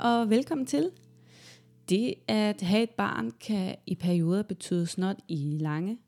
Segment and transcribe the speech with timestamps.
[0.00, 0.90] Og velkommen til.
[1.88, 5.98] Det at have et barn kan i perioder betyde snot i lange,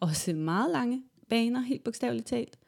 [0.00, 2.58] også meget lange baner, helt bogstaveligt talt.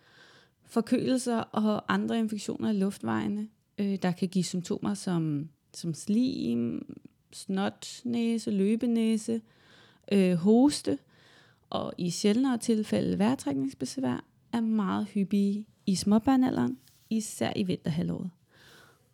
[0.65, 6.95] Forkølelser og andre infektioner i luftvejene, øh, der kan give symptomer som, som slim,
[7.33, 9.41] snot, næse, løbenæse,
[10.13, 10.99] øh, hoste
[11.71, 16.79] og i sjældnere tilfælde vejrtrækningsbesvær er meget hyppige i småbørnalderen,
[17.11, 18.31] især i vinterhalvåret.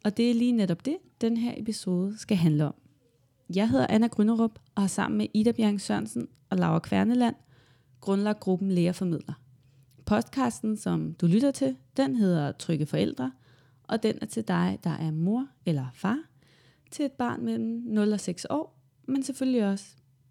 [0.04, 2.74] Og det er lige netop det, den her episode skal handle om.
[3.54, 7.34] Jeg hedder Anna Grønnerup og har sammen med Ida Bjørn Sørensen og Laura Kværneland
[8.00, 9.34] grundlagt gruppen Lægerformidler.
[10.06, 13.32] Podcasten, som du lytter til, den hedder Trygge Forældre,
[13.82, 16.18] og den er til dig, der er mor eller far
[16.90, 19.86] til et barn mellem 0 og 6 år, men selvfølgelig også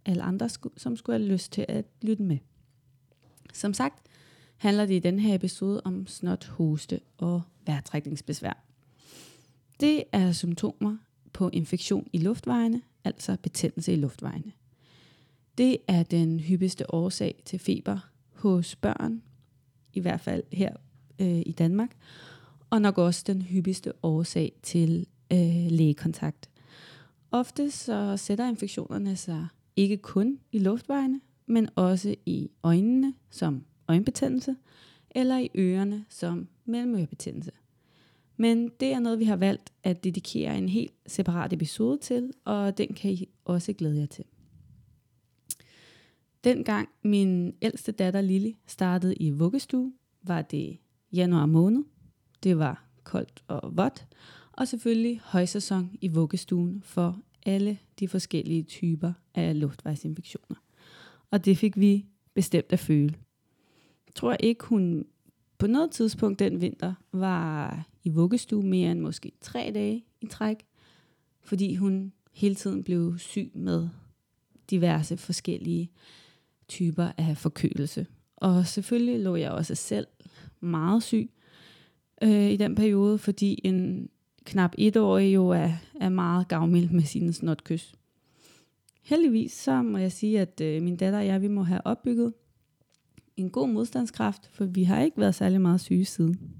[0.05, 2.37] alle andre, som skulle have lyst til at lytte med.
[3.53, 4.07] Som sagt
[4.57, 8.70] handler det i den her episode om snot, hoste og vejrtrækningsbesvær.
[9.81, 10.97] Det er symptomer
[11.33, 14.51] på infektion i luftvejene, altså betændelse i luftvejene.
[15.57, 19.21] Det er den hyppigste årsag til feber hos børn,
[19.93, 20.73] i hvert fald her
[21.19, 21.97] øh, i Danmark,
[22.69, 26.49] og nok også den hyppigste årsag til øh, lægekontakt.
[27.31, 34.55] Ofte så sætter infektionerne sig ikke kun i luftvejene, men også i øjnene som øjenbetændelse,
[35.11, 37.51] eller i ørerne som mellemørebetændelse.
[38.41, 42.77] Men det er noget, vi har valgt at dedikere en helt separat episode til, og
[42.77, 44.25] den kan I også glæde jer til.
[46.43, 49.93] Dengang min ældste datter Lille startede i vuggestue,
[50.23, 50.77] var det
[51.13, 51.83] januar måned.
[52.43, 54.07] Det var koldt og vådt,
[54.51, 60.57] og selvfølgelig højsæson i vuggestuen for alle de forskellige typer af luftvejsinfektioner.
[61.31, 63.13] Og det fik vi bestemt at føle.
[64.07, 65.05] Jeg tror ikke, hun
[65.61, 70.65] på noget tidspunkt den vinter var i vuggestue mere end måske tre dage i træk,
[71.41, 73.89] fordi hun hele tiden blev syg med
[74.69, 75.91] diverse forskellige
[76.67, 78.05] typer af forkølelse.
[78.35, 80.07] Og selvfølgelig lå jeg også selv
[80.59, 81.29] meget syg
[82.21, 84.09] øh, i den periode, fordi en
[84.45, 87.95] knap etårig jo er, er meget gavmild med sine snotkys.
[89.01, 92.33] Heldigvis så må jeg sige, at øh, min datter og jeg, vi må have opbygget
[93.41, 96.55] en god modstandskraft, for vi har ikke været særlig meget syge siden.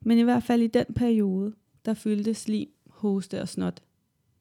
[0.00, 1.54] Men i hvert fald i den periode,
[1.84, 3.82] der fyldte slim, hoste og snot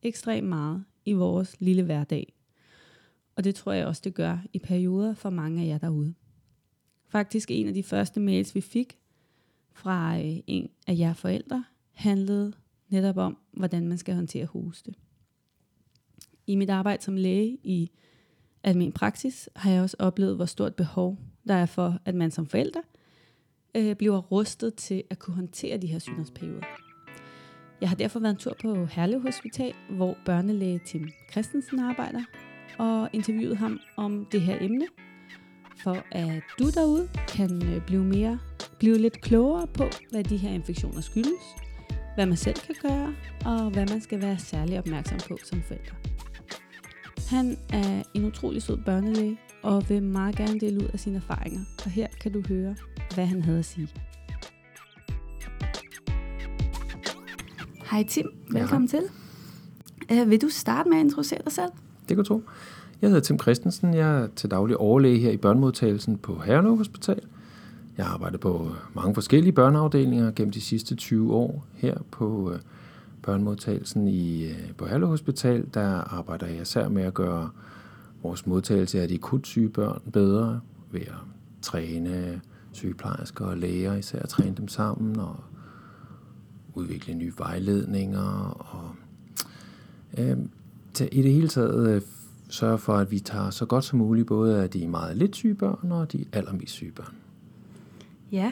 [0.02, 2.34] ekstremt meget i vores lille hverdag.
[3.36, 6.14] Og det tror jeg også, det gør i perioder for mange af jer derude.
[7.08, 9.00] Faktisk en af de første mails, vi fik
[9.74, 12.54] fra øh, en af jer forældre, handlede
[12.90, 14.94] netop om, hvordan man skal håndtere hoste.
[16.48, 17.92] I mit arbejde som læge i
[18.64, 22.46] almen praksis har jeg også oplevet, hvor stort behov der er for, at man som
[22.46, 22.80] forælder
[23.76, 26.66] øh, bliver rustet til at kunne håndtere de her sygdomsperioder.
[27.82, 32.22] Jeg har derfor været en tur på Herlev Hospital, hvor børnelæge Tim Christensen arbejder,
[32.80, 34.88] og interviewet ham om det her emne,
[35.84, 38.40] for at du derude kan øh, blive mere
[38.80, 41.44] blive lidt klogere på, hvad de her infektioner skyldes,
[42.16, 43.16] hvad man selv kan gøre,
[43.46, 45.96] og hvad man skal være særlig opmærksom på som forældre.
[47.30, 51.60] Han er en utrolig sød børnelæge, og vil meget gerne dele ud af sine erfaringer.
[51.86, 52.76] Og her kan du høre,
[53.16, 53.90] hvad han havde at sige.
[57.92, 59.00] Hej Tim, velkommen ja.
[59.00, 60.22] til.
[60.22, 61.72] Uh, vil du starte med at introducere dig selv?
[62.00, 62.42] Det kan du tro.
[63.02, 63.94] Jeg hedder Tim Christensen.
[63.94, 67.22] Jeg er til daglig overlæge her i børnemodtagelsen på Herlev Hospital.
[67.98, 72.60] Jeg har arbejdet på mange forskellige børneafdelinger gennem de sidste 20 år her på øh,
[73.22, 75.66] børnemodtagelsen i, øh, på Herlev Hospital.
[75.74, 75.88] Der
[76.18, 77.50] arbejder jeg især med at gøre
[78.28, 81.14] vores modtagelse af de akut syge børn bedre ved at
[81.62, 82.42] træne
[82.72, 85.36] sygeplejersker og læger, især at træne dem sammen og
[86.74, 88.96] udvikle nye vejledninger og
[90.18, 90.38] øh,
[91.12, 92.02] i det hele taget øh,
[92.50, 95.56] sørge for, at vi tager så godt som muligt både af de meget lidt syge
[95.56, 97.16] børn og de allermest syge børn.
[98.32, 98.52] Ja,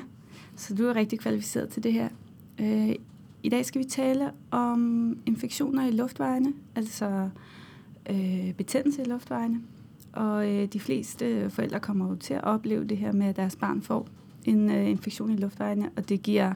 [0.56, 2.10] så du er rigtig kvalificeret til det her.
[2.60, 2.96] Øh,
[3.44, 7.30] I dag skal vi tale om infektioner i luftvejene, altså
[8.10, 9.62] øh, betændelse i luftvejene.
[10.14, 13.56] Og øh, de fleste forældre kommer jo til at opleve det her med, at deres
[13.56, 14.08] barn får
[14.46, 16.54] en øh, infektion i luftvejene, og det giver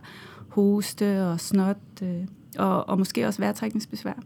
[0.50, 4.24] hoste og snot, øh, og, og måske også vejrtrækningsbesvær.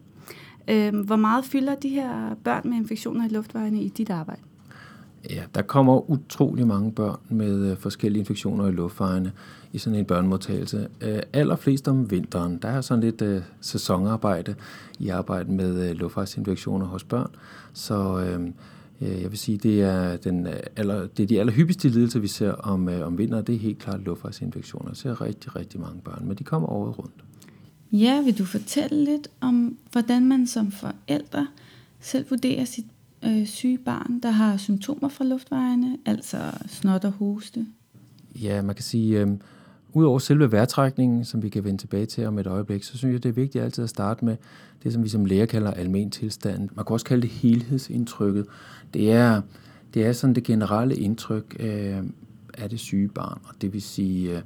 [0.68, 4.42] Øh, hvor meget fylder de her børn med infektioner i luftvejene i dit arbejde?
[5.30, 9.32] Ja, der kommer utrolig mange børn med øh, forskellige infektioner i luftvejene
[9.72, 10.88] i sådan en børnemodtagelse.
[11.00, 12.58] Øh, allerflest om vinteren.
[12.62, 14.54] Der er sådan lidt øh, sæsonarbejde
[14.98, 17.30] i arbejde med øh, luftvejsinfektioner hos børn.
[17.72, 18.46] Så øh,
[19.00, 22.28] øh, jeg vil sige, det er, den øh, aller, det er de allerhyppigste lidelser, vi
[22.28, 23.46] ser om, øh, om vinteren.
[23.46, 24.90] Det er helt klart luftvejsinfektioner.
[24.90, 27.24] Jeg ser rigtig, rigtig mange børn, men de kommer året rundt.
[27.92, 31.46] Ja, vil du fortælle lidt om, hvordan man som forældre
[32.00, 32.86] selv vurderer sit
[33.26, 37.66] øh, syge barn, der har symptomer fra luftvejene, altså snot og hoste?
[38.42, 39.28] Ja, man kan sige, øh,
[39.92, 43.22] udover selve vejrtrækningen, som vi kan vende tilbage til om et øjeblik, så synes jeg,
[43.22, 44.36] det er vigtigt altid at starte med
[44.82, 46.68] det, som vi som læger kalder almen tilstand.
[46.74, 48.46] Man kan også kalde det helhedsindtrykket.
[48.94, 49.42] Det er,
[49.94, 52.02] det er sådan det generelle indtryk øh,
[52.58, 54.36] af det syge barn, og det vil sige...
[54.36, 54.42] Øh,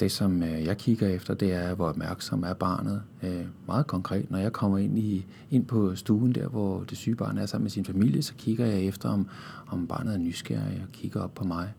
[0.00, 3.02] det, som øh, jeg kigger efter, det er, hvor opmærksom er barnet.
[3.22, 7.16] Øh, meget konkret, når jeg kommer ind, i, ind på stuen der, hvor det syge
[7.16, 9.28] barn er sammen med sin familie, så kigger jeg efter, om,
[9.66, 11.72] om barnet er nysgerrig og kigger op på mig.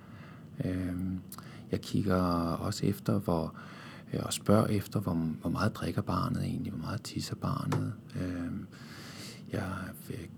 [0.65, 0.93] Øh,
[1.71, 2.15] jeg kigger
[2.53, 3.53] også efter, hvor,
[4.19, 7.93] og spørger efter, hvor, hvor meget drikker barnet egentlig, hvor meget tisser barnet.
[9.53, 9.69] Jeg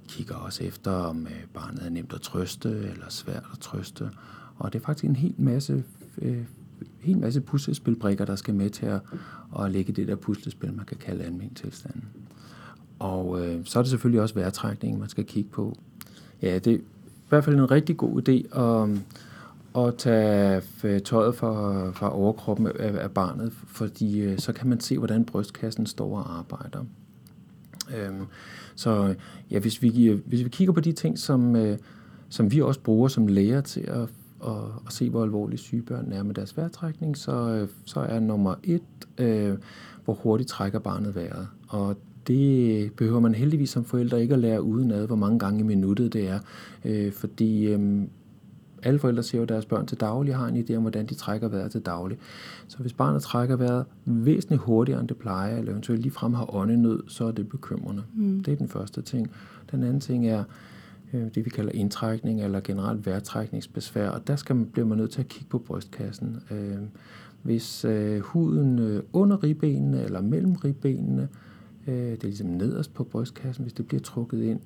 [0.07, 4.09] kigger også efter, om barnet er nemt at trøste eller svært at trøste.
[4.55, 5.83] Og det er faktisk en hel masse
[6.99, 9.01] hel masse puslespilbrikker, der skal med til at,
[9.59, 11.95] at lægge det der puslespil, man kan kalde almen tilstand.
[12.99, 15.77] Og øh, så er det selvfølgelig også vejrtrækningen, man skal kigge på.
[16.41, 18.89] Ja, det er i hvert fald en rigtig god idé at,
[19.85, 24.79] at tage øh, tøjet fra, fra overkroppen af, af barnet, fordi øh, så kan man
[24.79, 26.85] se, hvordan brystkassen står og arbejder.
[27.97, 28.25] Øhm,
[28.75, 29.15] så
[29.51, 31.77] ja, hvis vi, øh, hvis vi kigger på de ting, som, øh,
[32.29, 34.09] som vi også bruger som læger til at
[34.39, 38.19] og, og se, hvor alvorligt syge børn er med deres vejrtrækning, så, øh, så er
[38.19, 38.81] nummer et,
[39.17, 39.57] øh,
[40.05, 41.47] hvor hurtigt trækker barnet vejret.
[41.67, 41.97] Og
[42.27, 46.13] det behøver man heldigvis som forældre ikke at lære udenad, hvor mange gange i minuttet
[46.13, 46.39] det er.
[46.85, 48.07] Øh, fordi øh,
[48.83, 51.47] alle forældre ser jo deres børn til daglig, har en idé om, hvordan de trækker
[51.47, 52.17] vejret til daglig.
[52.67, 57.03] Så hvis barnet trækker vejret væsentligt hurtigere, end det plejer, eller eventuelt ligefrem har åndenød,
[57.07, 58.03] så er det bekymrende.
[58.15, 58.43] Mm.
[58.43, 59.31] Det er den første ting.
[59.71, 60.43] Den anden ting er,
[61.13, 65.11] Øh, det vi kalder indtrækning eller generelt vejrtrækningsbesvær, og der skal man, bliver man nødt
[65.11, 66.39] til at kigge på brystkassen.
[66.51, 66.77] Øh,
[67.43, 71.27] hvis øh, huden øh, under ribbenene eller mellem ribbenene,
[71.87, 74.59] øh, det er ligesom nederst på brystkassen, hvis det bliver trukket ind,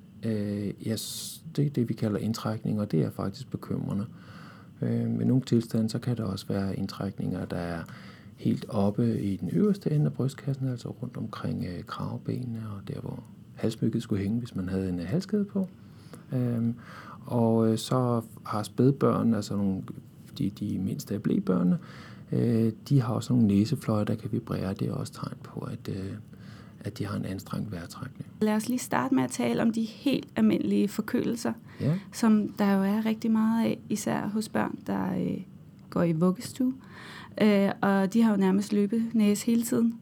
[0.84, 0.96] ja,
[1.56, 4.06] det er det, vi kalder indtrækning, og det er faktisk bekymrende.
[4.80, 7.82] Med nogle tilstande, så kan der også være indtrækninger, der er
[8.36, 13.24] helt oppe i den øverste ende af brystkassen, altså rundt omkring kravbenene og der, hvor
[13.54, 15.68] halsmykket skulle hænge, hvis man havde en halskæde på.
[16.32, 16.74] Øhm,
[17.26, 19.82] og øh, så har spædbørn, altså nogle,
[20.38, 21.78] de, de mindste af blæbørnene,
[22.32, 24.74] øh, de har også nogle næsefløjer, der kan vibrere.
[24.74, 26.12] Det er også tegn på, at, øh,
[26.80, 28.26] at de har en anstrengt vejrtrækning.
[28.40, 31.98] Lad os lige starte med at tale om de helt almindelige forkølelser, ja.
[32.12, 35.42] som der jo er rigtig meget af, især hos børn, der øh,
[35.90, 36.74] går i vuggestue.
[37.42, 39.94] Øh, og de har jo nærmest løbet næse hele tiden.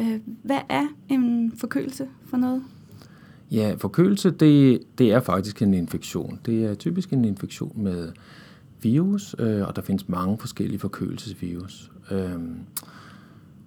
[0.00, 2.62] Øh, hvad er en forkølelse for noget?
[3.50, 6.40] Ja, forkølelse, det, det er faktisk en infektion.
[6.46, 8.12] Det er typisk en infektion med
[8.82, 11.90] virus, øh, og der findes mange forskellige forkølelsesvirus.
[12.10, 12.40] Øh,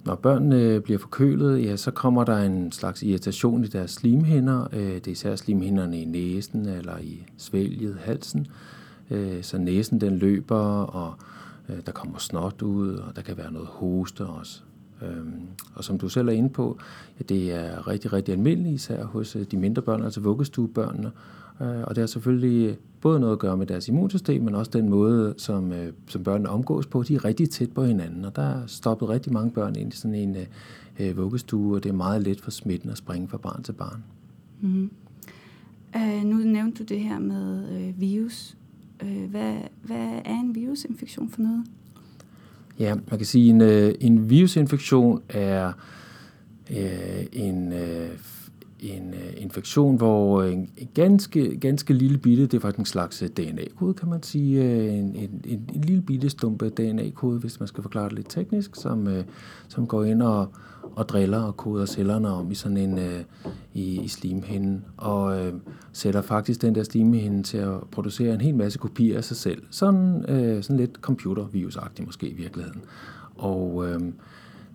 [0.06, 4.68] når børnene bliver forkølet, ja, så kommer der en slags irritation i deres slimhinder.
[4.74, 8.48] Øh, det er især slimhinderne i næsen eller i svælget, halsen.
[9.10, 11.14] Øh, så næsen den løber, og
[11.70, 14.62] øh, der kommer snot ud, og der kan være noget hoste også.
[15.02, 15.42] Øhm,
[15.76, 16.78] og som du selv er inde på,
[17.20, 21.12] ja, det er rigtig, rigtig almindeligt, især hos øh, de mindre børn, altså vuggestuebørnene.
[21.62, 24.90] Øh, og det har selvfølgelig både noget at gøre med deres immunsystem, men også den
[24.90, 27.04] måde, som, øh, som børnene omgås på.
[27.04, 29.96] De er rigtig tæt på hinanden, og der er stoppet rigtig mange børn ind i
[29.96, 30.46] sådan en øh,
[31.00, 34.04] øh vuggestue, og det er meget let for smitten at springe fra barn til barn.
[34.62, 34.92] Mm-hmm.
[35.96, 38.58] Øh, nu nævnte du det her med øh, virus.
[39.04, 41.66] Øh, hvad, hvad er en virusinfektion for noget?
[42.80, 45.72] Ja, man kan sige, at en, øh, en virusinfektion er
[46.72, 48.10] øh, en, øh,
[48.80, 53.22] en øh, infektion, hvor øh, en ganske, ganske lille bitte, det er faktisk en slags
[53.22, 57.60] øh, DNA-kode, kan man sige, øh, en, en, en, en lille bitte stumpe DNA-kode, hvis
[57.60, 59.24] man skal forklare det lidt teknisk, som, øh,
[59.68, 60.48] som går ind og,
[60.96, 63.24] og driller og koder cellerne om i sådan en øh,
[63.74, 65.54] i, i slimhinden, og øh,
[65.94, 69.64] sætter faktisk den der slimhinde til at producere en hel masse kopier af sig selv.
[69.70, 72.82] Sådan, øh, sådan lidt computervirusagtigt måske i virkeligheden.
[73.36, 74.00] Og øh,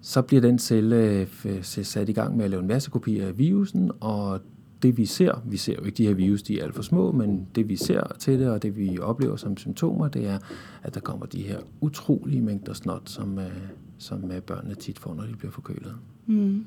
[0.04, 3.28] så bliver den celle øh, øh, sat i gang med at lave en masse kopier
[3.28, 4.40] af virusen, og
[4.82, 7.12] det vi ser, vi ser jo ikke de her virus, de er alt for små,
[7.12, 10.38] men det vi ser til det, og det vi oplever som symptomer, det er,
[10.82, 13.50] at der kommer de her utrolige mængder snot, som, øh,
[13.98, 15.94] som børnene tit får, når de bliver forkølet.
[16.26, 16.66] Mm.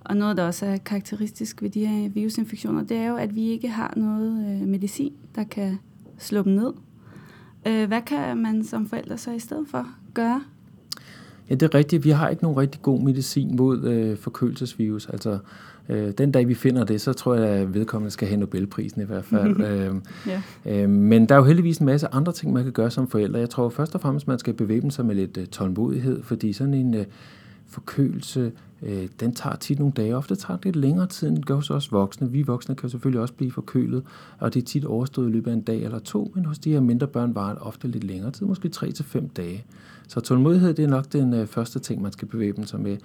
[0.00, 3.48] Og noget, der også er karakteristisk ved de her virusinfektioner, det er jo, at vi
[3.48, 5.78] ikke har noget medicin, der kan
[6.18, 6.72] slå dem ned.
[7.86, 10.42] Hvad kan man som forældre så i stedet for gøre?
[11.50, 12.04] Ja, det er rigtigt.
[12.04, 15.06] Vi har ikke nogen rigtig god medicin mod øh, forkølelsesvirus.
[15.06, 15.38] Altså,
[15.88, 19.04] øh, den dag vi finder det, så tror jeg, at vedkommende skal have Nobelprisen i
[19.04, 19.60] hvert fald.
[19.70, 19.94] øh,
[20.26, 20.42] ja.
[20.66, 23.38] øh, men der er jo heldigvis en masse andre ting, man kan gøre som forældre.
[23.38, 26.74] Jeg tror først og fremmest, man skal bevæbne sig med lidt øh, tålmodighed, fordi sådan
[26.74, 27.04] en øh,
[27.68, 28.52] forkølelse,
[28.82, 30.16] øh, den tager tit nogle dage.
[30.16, 32.30] Ofte tager det lidt længere tid, end det gør hos os voksne.
[32.30, 34.02] Vi voksne kan selvfølgelig også blive forkølet,
[34.38, 36.72] og det er tit overstået i løbet af en dag eller to, men hos de
[36.72, 39.64] her mindre børn varer det ofte lidt længere tid, måske 3 til fem dage.
[40.10, 42.96] Så tålmodighed, det er nok den øh, første ting, man skal bevæbne sig med.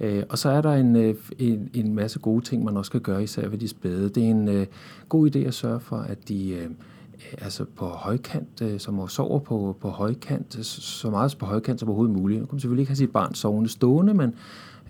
[0.00, 3.00] Øh, og så er der en, øh, en, en masse gode ting, man også skal
[3.00, 4.08] gøre, især ved de spæde.
[4.08, 4.66] Det er en øh,
[5.08, 6.50] god idé at sørge for, at de...
[6.50, 6.70] Øh,
[7.38, 11.88] altså på højkant, øh, som sover på, på højkant, øh, så meget på højkant som
[11.88, 12.40] overhovedet muligt.
[12.40, 14.34] Man kan selvfølgelig ikke have sit barn sovende stående, men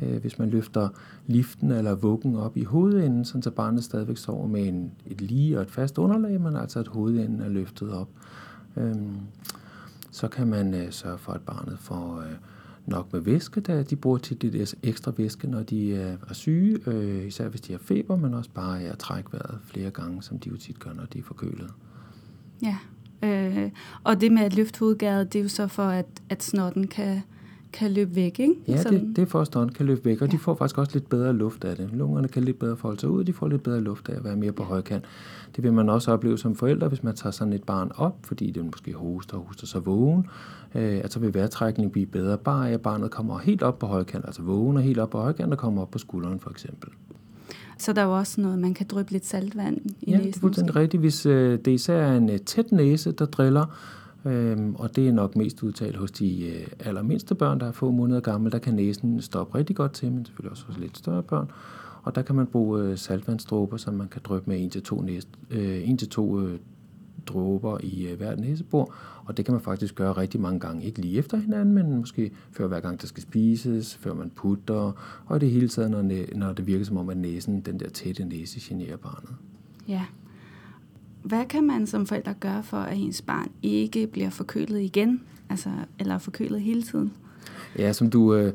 [0.02, 0.88] øh, hvis man løfter
[1.26, 5.62] liften eller vuggen op i hovedenden, så barnet stadigvæk sover med en, et lige og
[5.62, 8.09] et fast underlag, men altså at hovedenden er løftet op.
[8.76, 9.16] Øhm,
[10.14, 12.37] så kan man øh, sørge for, at barnet får øh,
[12.87, 16.78] nok med væske, da de bruger tit lidt ekstra væske, når de øh, er syge,
[16.87, 20.38] øh, især hvis de har feber, men også bare at trække vejret flere gange, som
[20.38, 21.71] de jo tit gør, når de er forkølet.
[22.62, 22.76] Ja,
[23.23, 23.71] øh,
[24.04, 27.23] og det med at løfte hovedgæret, det er jo så for, at, at snotten kan,
[27.75, 28.54] kan løbe væk, ikke?
[28.69, 30.33] Ja, det, det er for, at snotten kan løbe væk, og ja.
[30.33, 31.90] de får faktisk også lidt bedre luft af det.
[31.93, 34.37] Lungerne kan lidt bedre folde sig ud, de får lidt bedre luft af at være
[34.37, 35.04] mere på højkant.
[35.57, 38.50] Det vil man også opleve som forældre, hvis man tager sådan et barn op, fordi
[38.50, 40.26] det måske hoster og hoster sig vågen,
[40.75, 44.25] øh, at så vil vejrtrækningen blive bedre, bare at barnet kommer helt op på højkant,
[44.25, 46.90] altså vågen og helt op på højkant og kommer op på skulderen for eksempel.
[47.78, 50.21] Så der er jo også noget, man kan dryppe lidt saltvand i ja, næsen.
[50.21, 51.00] Ja, det er fuldstændig rigtigt.
[51.00, 53.76] Hvis øh, det især er en øh, tæt næse, der driller,
[54.25, 57.90] øh, og det er nok mest udtalt hos de øh, allermindste børn, der er få
[57.90, 61.23] måneder gamle, der kan næsen stoppe rigtig godt til, men selvfølgelig også hos lidt større
[61.23, 61.50] børn.
[62.02, 65.88] Og der kan man bruge øh, saltvandsdråber, som man kan dryppe med 1-2 næse, øh,
[65.88, 66.59] 1-2 øh,
[67.26, 70.85] dråber i øh, hver næsebor, og det kan man faktisk gøre rigtig mange gange.
[70.85, 74.93] Ikke lige efter hinanden, men måske før hver gang, der skal spises, før man putter,
[75.26, 77.88] og i det hele taget, når, når det virker som om, at næsen, den der
[77.88, 79.31] tætte næse, generer barnet.
[79.88, 80.04] Ja.
[81.25, 85.71] Hvad kan man som forældre gøre for, at ens barn ikke bliver forkølet igen, altså,
[85.99, 87.12] eller forkølet hele tiden?
[87.78, 88.52] Ja, som du øh,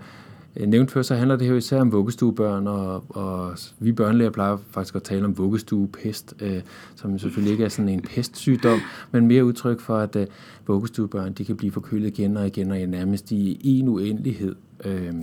[0.68, 4.96] nævnte før, så handler det her især om vuggestuebørn, og, og vi børnelæger plejer faktisk
[4.96, 6.62] at tale om vuggestuepest, øh,
[6.96, 8.80] som selvfølgelig ikke er sådan en pestsygdom,
[9.12, 10.28] men mere udtryk for, at øh,
[10.68, 14.56] vuggestuebørn de kan blive forkølet igen og igen og nærmest i en uendelighed.
[14.86, 15.14] Øh,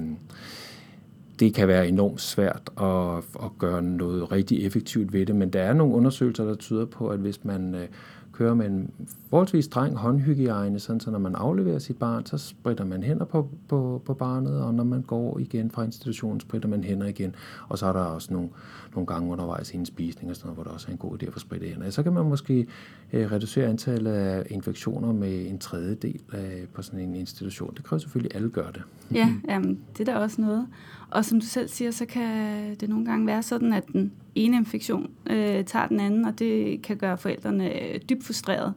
[1.41, 5.63] det kan være enormt svært at, at gøre noget rigtig effektivt ved det, men der
[5.63, 7.89] er nogle undersøgelser, der tyder på, at hvis man øh,
[8.37, 8.91] kører med en
[9.31, 13.49] forholdsvis streng håndhygiejne, sådan så når man afleverer sit barn, så spritter man hænder på,
[13.69, 17.35] på, på barnet, og når man går igen fra institutionen, spritter man hænder igen.
[17.69, 18.49] Og så er der også nogle,
[18.95, 21.23] nogle gange undervejs i en spisning, og sådan noget, hvor det også er en god
[21.23, 21.91] idé at få spritte hænder.
[21.91, 22.67] Så kan man måske
[23.13, 27.75] Øh, reducere antallet af infektioner med en tredjedel af, på sådan en institution.
[27.77, 28.83] Det kræver selvfølgelig, at alle gør det.
[29.15, 30.67] Ja, jamen, det er da også noget.
[31.11, 34.57] Og som du selv siger, så kan det nogle gange være sådan, at den ene
[34.57, 38.75] infektion øh, tager den anden, og det kan gøre forældrene øh, dybt frustreret.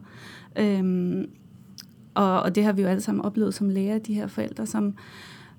[0.58, 1.26] Øhm,
[2.14, 4.94] og, og det har vi jo alle sammen oplevet som læger, de her forældre, som,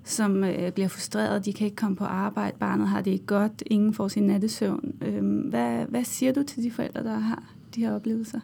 [0.04, 3.62] som øh, bliver frustreret, de kan ikke komme på arbejde, barnet har det ikke godt,
[3.66, 4.94] ingen får sin nattesøvn.
[5.02, 7.42] Øhm, hvad, hvad siger du til de forældre, der har
[7.74, 8.40] de her oplevelser?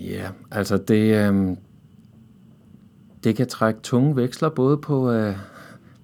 [0.00, 1.56] Ja, altså det, øh,
[3.24, 5.36] det kan trække tunge veksler både på, øh,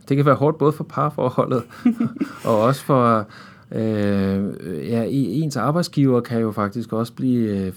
[0.08, 1.62] det kan være hårdt både for parforholdet
[2.44, 3.28] og også for
[3.72, 4.44] øh,
[4.88, 7.72] ja, ens arbejdsgiver kan jo faktisk også blive øh,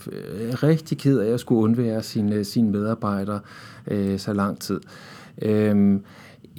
[0.64, 3.40] rigtig ked af at skulle undvære sine, sine medarbejdere
[3.88, 4.80] øh, så lang tid.
[5.42, 6.00] Øh,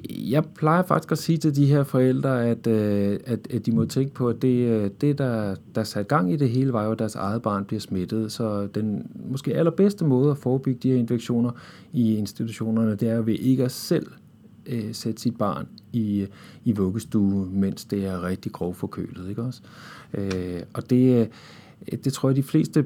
[0.08, 3.84] jeg plejer faktisk at sige til de her forældre, at, øh, at, at de må
[3.84, 6.92] tænke på, at det, øh, det der, der satte gang i det hele, var jo,
[6.92, 8.32] at deres eget barn bliver smittet.
[8.32, 11.50] Så den måske allerbedste måde at forebygge de her infektioner
[11.92, 14.06] i institutionerne, det er jo ved ikke at selv
[14.66, 16.26] øh, sætte sit barn i,
[16.64, 19.28] i vuggestue, mens det er rigtig grov forkølet.
[19.28, 19.60] Ikke også?
[20.14, 22.84] Øh, og det, øh, det tror jeg, de fleste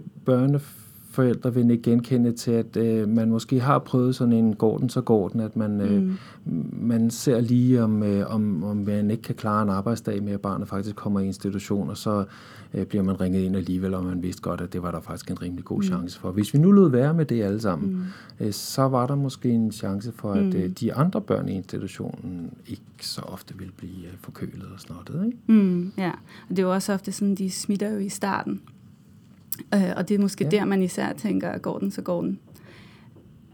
[1.14, 4.88] børneforældre vil ikke genkende til, at øh, man måske har prøvet sådan en går den,
[4.88, 6.16] så går den, at man, øh, mm.
[6.72, 10.40] man ser lige, om, øh, om, om man ikke kan klare en arbejdsdag med, at
[10.40, 12.24] barnet faktisk kommer i institution, og så
[12.74, 15.30] øh, bliver man ringet ind alligevel, og man vidste godt, at det var der faktisk
[15.30, 15.82] en rimelig god mm.
[15.82, 16.30] chance for.
[16.30, 17.90] Hvis vi nu lød være med det alle sammen,
[18.38, 18.46] mm.
[18.46, 20.56] øh, så var der måske en chance for, at mm.
[20.56, 25.26] øh, de andre børn i institutionen ikke så ofte vil blive øh, forkølet og snottet.
[25.26, 25.38] Ikke?
[25.46, 26.10] Mm, ja,
[26.48, 28.60] og det er jo også ofte sådan, de smitter jo i starten.
[29.74, 30.50] Øh, og det er måske ja.
[30.50, 32.38] der, man især tænker, går den, så går den.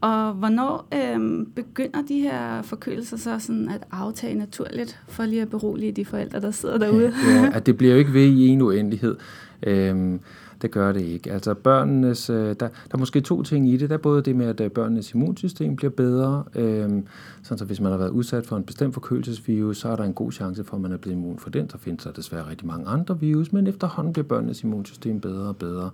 [0.00, 5.50] Og hvornår øhm, begynder de her forkølelser så sådan at aftage naturligt, for lige at
[5.50, 7.12] berolige de forældre, der sidder derude?
[7.28, 9.16] ja, at det bliver jo ikke ved i en uendelighed.
[9.62, 10.20] Øhm,
[10.62, 11.32] det gør det ikke.
[11.32, 13.90] Altså børnenes, øh, der, der er måske to ting i det.
[13.90, 16.44] Der er både det med, at øh, børnenes immunsystem bliver bedre.
[16.54, 17.06] Øhm,
[17.42, 20.14] sådan så hvis man har været udsat for en bestemt forkølelsesvirus, så er der en
[20.14, 21.66] god chance for, at man er blevet immun for den.
[21.66, 25.56] Der findes der desværre rigtig mange andre virus, men efterhånden bliver børnenes immunsystem bedre og
[25.56, 25.90] bedre.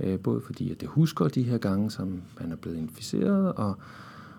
[0.00, 3.76] Øh, både fordi, at det husker de her gange, som man er blevet inficeret, og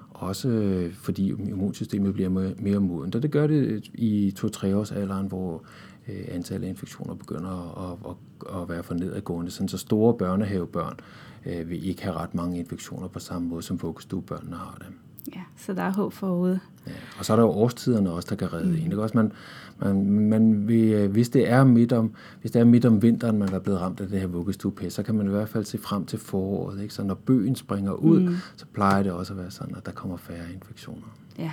[0.09, 3.15] også øh, fordi immunsystemet bliver mere modent.
[3.15, 5.63] Og det gør det i 2-3 års alderen, hvor
[6.07, 9.51] øh, antallet af infektioner begynder at, at, at være for nedadgående.
[9.51, 10.99] Sådan så store børnehavebørn
[11.45, 14.87] øh, vil ikke have ret mange infektioner på samme måde, som vuggestuebørnene har det.
[15.35, 16.59] Ja, så der er håb forude.
[16.87, 18.75] Ja, og så er der jo årstiderne også, der kan redde mm.
[18.75, 18.83] en.
[18.83, 19.01] Ikke?
[19.01, 19.31] Også man,
[19.79, 23.37] man, man vil, øh, hvis, det er midt om, hvis det er midt om vinteren,
[23.39, 25.77] man er blevet ramt af det her vuggestuepest, så kan man i hvert fald se
[25.77, 26.81] frem til foråret.
[26.81, 26.93] Ikke?
[26.93, 28.35] Så når bøgen springer ud, mm.
[28.55, 31.17] så plejer det også at være sådan, at der kommer færre infektioner.
[31.39, 31.51] Ja.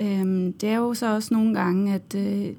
[0.00, 2.54] Øhm, det er jo så også nogle gange, at øh,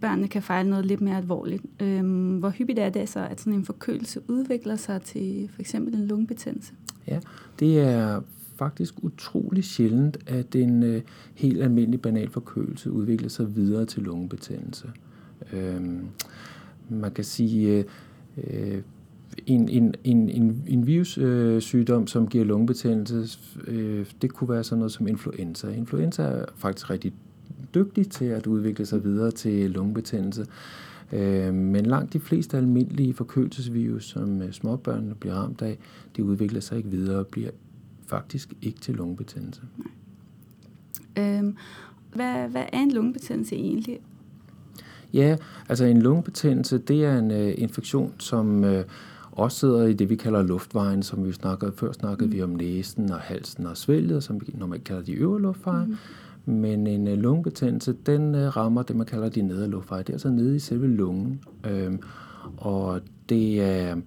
[0.00, 1.62] børnene kan fejle noget lidt mere alvorligt.
[1.80, 5.94] Øhm, hvor hyppigt er det så, at sådan en forkølelse udvikler sig til for eksempel
[5.94, 6.72] en lungebetændelse?
[7.06, 7.20] Ja,
[7.58, 8.20] det er
[8.60, 11.02] faktisk utrolig sjældent, at en øh,
[11.34, 14.86] helt almindelig banal forkølelse udvikler sig videre til lungebetændelse.
[15.52, 16.06] Øhm,
[16.88, 17.84] man kan sige, øh,
[18.36, 18.82] øh
[19.46, 24.78] en, en, en, en, en virussygdom, øh, som giver lungebetændelse, øh, det kunne være sådan
[24.78, 25.68] noget som influenza.
[25.68, 27.12] Influenza er faktisk rigtig
[27.74, 30.46] dygtig til at udvikle sig videre til lungebetændelse.
[31.12, 35.78] Øh, men langt de fleste almindelige forkølelsesvirus, som øh, småbørnene bliver ramt af,
[36.16, 37.50] de udvikler sig ikke videre og bliver
[38.10, 39.62] faktisk ikke til lungebetændelse.
[39.76, 39.86] Nej.
[41.16, 41.56] Øhm,
[42.14, 44.00] hvad, hvad er en lungebetændelse egentlig?
[45.12, 45.36] Ja,
[45.68, 48.80] altså en lungebetændelse, det er en uh, infektion, som uh,
[49.32, 52.32] også sidder i det, vi kalder luftvejen, som vi snakkede, før snakkede mm.
[52.32, 55.86] vi om næsen og halsen og svælget, som vi normalt kalder de øvre luftveje.
[55.86, 55.96] Mm.
[56.52, 60.02] Men en uh, lungebetændelse, den uh, rammer det, man kalder de nedre luftveje.
[60.02, 61.40] Det er altså nede i selve lungen.
[61.66, 61.98] Øhm,
[62.56, 63.94] og det er...
[63.94, 64.02] Uh,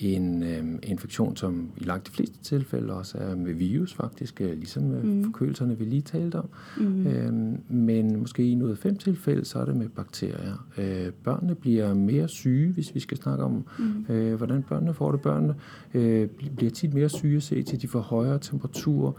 [0.00, 4.52] en øh, infektion, som i langt de fleste tilfælde også er med virus faktisk, øh,
[4.52, 5.24] ligesom øh, mm.
[5.24, 6.48] forkølelserne, vi lige talte om.
[6.78, 7.06] Mm.
[7.06, 7.32] Øh,
[7.68, 10.66] men måske i noget fem tilfælde, så er det med bakterier.
[10.78, 14.14] Øh, børnene bliver mere syge, hvis vi skal snakke om, mm.
[14.14, 15.20] øh, hvordan børnene får det.
[15.20, 15.54] Børnene
[15.94, 19.12] øh, bliver tit mere syge se til, de får højere temperaturer,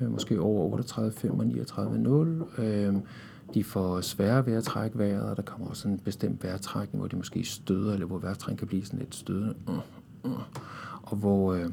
[0.00, 1.44] øh, måske over 38,5 og
[2.56, 2.62] 39,0.
[2.62, 2.94] Øh,
[3.54, 7.08] de får sværere ved at trække vejret, og der kommer også en bestemt vejrtrækning, hvor
[7.08, 9.54] de måske støder, eller hvor vejrtrækningen kan blive sådan lidt stødende.
[9.68, 9.74] Uh,
[11.02, 11.70] og hvor øh,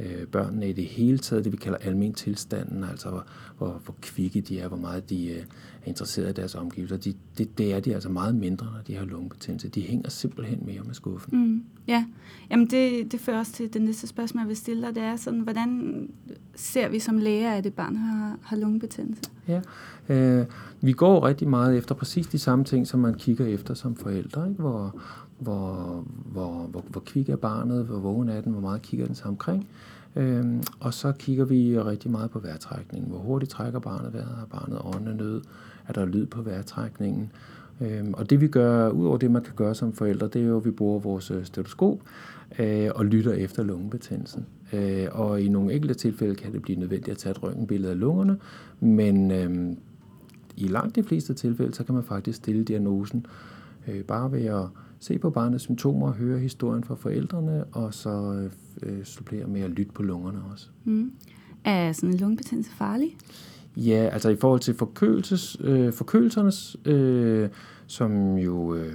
[0.00, 3.24] øh, børnene i det hele taget, det vi kalder almen tilstanden, altså hvor,
[3.58, 7.14] hvor, hvor kvikke de er, hvor meget de øh, er interesseret i deres omgivelser, de,
[7.38, 9.68] det, det er de altså meget mindre, når de har lungebetændelse.
[9.68, 11.38] De hænger simpelthen mere med skuffen.
[11.38, 12.04] Mm, ja,
[12.50, 14.94] jamen det, det fører os til det næste spørgsmål, jeg vil stille dig.
[14.94, 16.08] Det er sådan, hvordan
[16.54, 19.22] ser vi som læger, at et barn har, har lungebetændelse?
[19.48, 19.60] Ja,
[20.08, 20.46] øh,
[20.80, 24.48] vi går rigtig meget efter præcis de samme ting, som man kigger efter som forældre,
[24.48, 24.60] ikke?
[24.60, 25.00] Hvor,
[25.38, 29.14] hvor, hvor, hvor, hvor kvik er barnet, hvor vågen er den, hvor meget kigger den
[29.14, 29.68] sig omkring.
[30.16, 33.10] Øhm, og så kigger vi rigtig meget på vejrtrækningen.
[33.10, 34.36] Hvor hurtigt trækker barnet vejret?
[34.38, 35.42] Har barnet åndenød?
[35.88, 37.32] Er der lyd på vejrtrækningen?
[37.80, 40.46] Øhm, og det vi gør, ud over det man kan gøre som forældre, det er
[40.46, 41.98] jo, at vi bruger vores øh, stetoskop
[42.58, 44.46] øh, og lytter efter lungebetændelsen.
[44.72, 48.00] Øh, og i nogle enkelte tilfælde kan det blive nødvendigt at tage et røntgenbillede af
[48.00, 48.38] lungerne,
[48.80, 49.76] men øh,
[50.56, 53.26] i langt de fleste tilfælde, så kan man faktisk stille diagnosen
[53.88, 54.66] øh, bare ved at
[55.04, 58.48] se på barnets symptomer, høre historien fra forældrene, og så
[58.82, 60.68] øh, supplere med at lytte på lungerne også.
[60.84, 61.12] Mm.
[61.64, 63.16] Er sådan en lungebetændelse farlig?
[63.76, 67.48] Ja, altså i forhold til forkølelses, øh, forkølelsernes, øh,
[67.86, 68.92] som jo øh,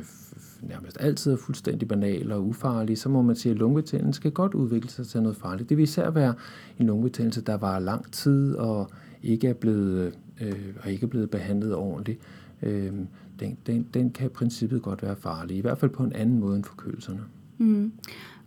[0.61, 4.53] nærmest altid er fuldstændig banale og ufarlige, så må man sige, at lungebetændelse kan godt
[4.53, 5.69] udvikle sig til noget farligt.
[5.69, 6.33] Det vil især være
[6.79, 8.89] en lungebetændelse, der var lang tid og
[9.23, 12.19] ikke er blevet, øh, og ikke er blevet behandlet ordentligt.
[12.61, 12.93] Øh,
[13.39, 16.39] den, den, den kan i princippet godt være farlig, i hvert fald på en anden
[16.39, 17.21] måde end forkølelserne.
[17.57, 17.91] Mm.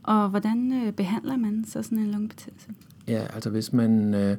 [0.02, 2.70] Og hvordan øh, behandler man så sådan en lungebetændelse?
[3.08, 4.36] Ja, altså hvis man øh,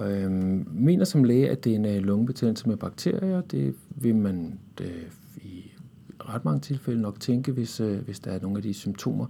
[0.00, 0.30] øh,
[0.74, 5.02] mener som læge, at det er en øh, lungebetændelse med bakterier, det vil man øh,
[5.36, 5.72] i
[6.20, 9.26] ret mange tilfælde nok tænke, hvis, øh, hvis der er nogle af de symptomer,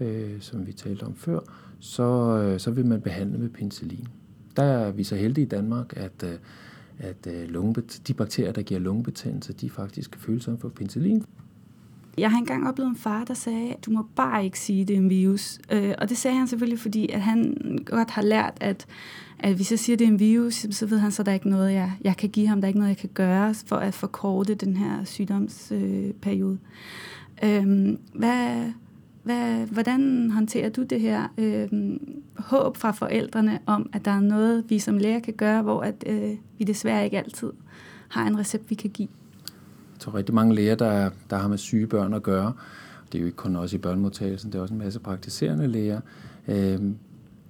[0.00, 1.40] øh, som vi talte om før,
[1.80, 4.08] så, øh, så vil man behandle med penicillin.
[4.56, 6.34] Der er vi så heldige i Danmark, at øh,
[7.02, 7.74] at øh,
[8.06, 11.24] de bakterier, der giver lungebetændelse, de faktisk er følsomme for penicillin.
[12.18, 14.98] Jeg har engang oplevet en far, der sagde, du må bare ikke sige, det er
[14.98, 15.58] en virus.
[15.70, 18.86] Øh, og det sagde han selvfølgelig, fordi at han godt har lært, at,
[19.38, 21.48] at hvis jeg siger, det er en virus, så ved han, så der er ikke
[21.48, 22.60] noget, jeg, jeg kan give ham.
[22.60, 26.58] Der er ikke noget, jeg kan gøre for at forkorte den her sygdomsperiode.
[27.44, 28.72] Øh, hvad,
[29.22, 31.68] hvad, hvordan håndterer du det her øh,
[32.36, 36.04] håb fra forældrene om, at der er noget, vi som læger kan gøre, hvor at,
[36.06, 37.52] øh, vi desværre ikke altid
[38.08, 39.08] har en recept, vi kan give?
[39.94, 42.52] Jeg tror rigtig mange læger, der, der har med syge børn at gøre.
[43.12, 46.00] Det er jo ikke kun også i børnemodtagelsen, det er også en masse praktiserende læger.
[46.48, 46.80] Øh,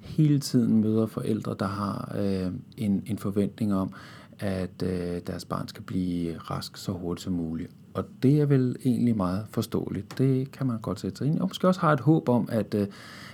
[0.01, 3.93] hele tiden møder forældre, der har øh, en, en forventning om,
[4.39, 7.71] at øh, deres barn skal blive rask så hurtigt som muligt.
[7.95, 10.19] Og det er vel egentlig meget forståeligt.
[10.19, 12.75] Det kan man godt sætte sig ind Og måske også har et håb om, at,
[12.75, 12.87] øh,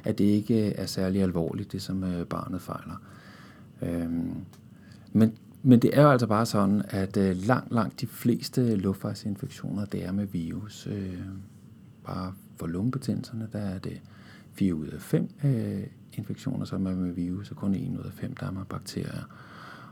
[0.05, 3.03] at det ikke øh, er særlig alvorligt, det som øh, barnet fejler.
[3.83, 4.35] Øhm,
[5.12, 10.05] men, men det er jo altså bare sådan, at langt, langt de fleste luftvejsinfektioner, det
[10.05, 10.88] er med virus.
[10.90, 11.18] Øh,
[12.05, 14.01] bare for lungebetændelserne, der er det
[14.53, 18.12] 4 ud af 5 øh, infektioner, som er med virus, og kun 1 ud af
[18.12, 19.23] 5, der er med bakterier.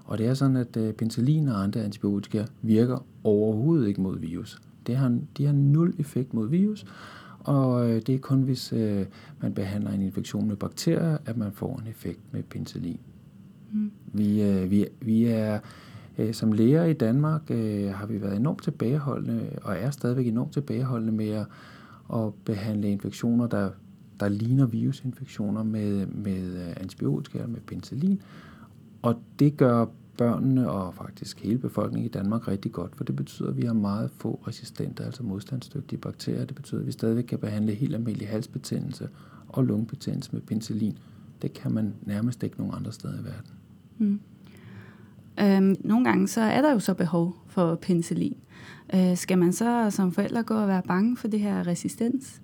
[0.06, 4.60] Og det er sådan, at øh, penicillin og andre antibiotika virker overhovedet ikke mod virus.
[4.86, 6.86] Det har, de har nul effekt mod virus,
[7.38, 9.06] og øh, det er kun, hvis øh,
[9.42, 13.00] man behandler en infektion med bakterier, at man får en effekt med penicillin.
[13.72, 13.90] Mm.
[14.12, 15.58] Vi, øh, vi, vi er
[16.18, 20.52] øh, som læger i Danmark øh, har vi været enormt tilbageholdende, og er stadigvæk enormt
[20.52, 21.46] tilbageholdende med at,
[22.14, 23.70] at behandle infektioner, der,
[24.20, 28.22] der ligner virusinfektioner med, med antibiotika eller med penicillin.
[29.02, 29.86] Og det gør
[30.18, 33.72] børnene og faktisk hele befolkningen i Danmark rigtig godt, for det betyder, at vi har
[33.72, 36.44] meget få resistente, altså modstandsdygtige bakterier.
[36.44, 39.08] Det betyder, at vi stadig kan behandle helt almindelig halsbetændelse
[39.48, 40.98] og lungebetændelse med penicillin.
[41.42, 43.50] Det kan man nærmest ikke nogen andre steder i verden.
[43.98, 44.20] Mm.
[45.40, 48.36] Øhm, nogle gange så er der jo så behov for penicillin.
[48.94, 52.42] Øh, skal man så som forældre gå og være bange for det her resistens?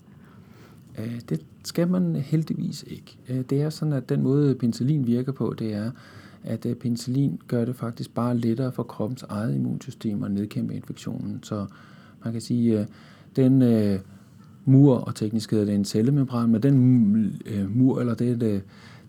[0.98, 3.18] Øh, det skal man heldigvis ikke.
[3.28, 5.90] Øh, det er sådan, at den måde penicillin virker på, det er,
[6.44, 11.40] at øh, penicillin gør det faktisk bare lettere for kroppens eget immunsystem at nedkæmpe infektionen.
[11.42, 11.66] Så
[12.24, 12.88] man kan sige, at
[13.36, 13.98] den øh,
[14.64, 16.78] mur, og teknisk hedder det en cellemembran, men den
[17.74, 18.62] mur, eller det, det,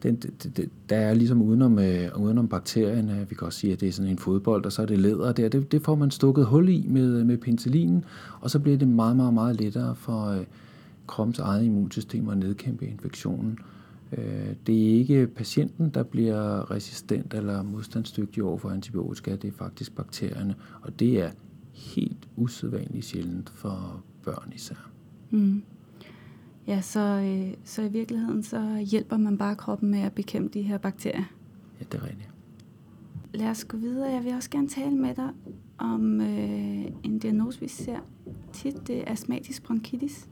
[0.04, 3.82] den, det, det, der er ligesom udenom, øh, udenom bakterierne, vi kan også sige, at
[3.82, 6.12] det er sådan en fodbold, og så er det læder der, det, det får man
[6.12, 8.06] stukket hul i med, med penicillinen,
[8.42, 10.44] og så bliver det meget, meget, meget lettere for øh,
[11.08, 13.52] kroppens eget immunsystem at nedkæmpe infektionen.
[13.52, 13.73] Øh,
[14.68, 19.96] det er ikke patienten, der bliver resistent eller modstandsdygtig over for antibiotika, det er faktisk
[19.96, 21.32] bakterierne, og det er
[21.74, 24.92] helt usædvanligt sjældent for børn især.
[25.30, 25.64] Mm.
[26.68, 30.62] Ja, så, øh, så i virkeligheden så hjælper man bare kroppen med at bekæmpe de
[30.62, 31.24] her bakterier.
[31.80, 32.30] Ja, det er rigtigt.
[33.34, 34.12] Lad os gå videre.
[34.12, 35.30] Jeg vil også gerne tale med dig
[35.78, 38.00] om øh, en diagnose, vi ser
[38.54, 38.88] tit.
[38.88, 40.30] Det er astmatisk bronkitis.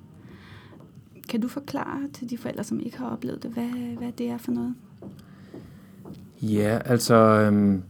[1.29, 4.37] Kan du forklare til de forældre, som ikke har oplevet det, hvad, hvad det er
[4.37, 4.75] for noget?
[6.41, 7.83] Ja, altså øhm,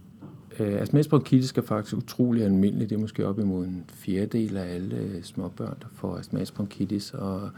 [0.60, 2.90] øh, altså, astma bronkitis er faktisk utrolig almindeligt.
[2.90, 7.14] Det er måske op imod en fjerdedel af alle øh, småbørn, der får astma bronkitis.
[7.14, 7.50] Og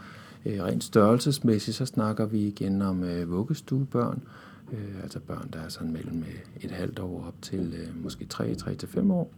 [0.46, 4.22] øh, rent størrelsesmæssigt, så snakker vi igen om øh, vuggestuebørn.
[4.72, 8.26] Øh, altså børn, der er sådan mellem øh, et halvt år op til øh, måske
[8.34, 9.32] 3-5 år.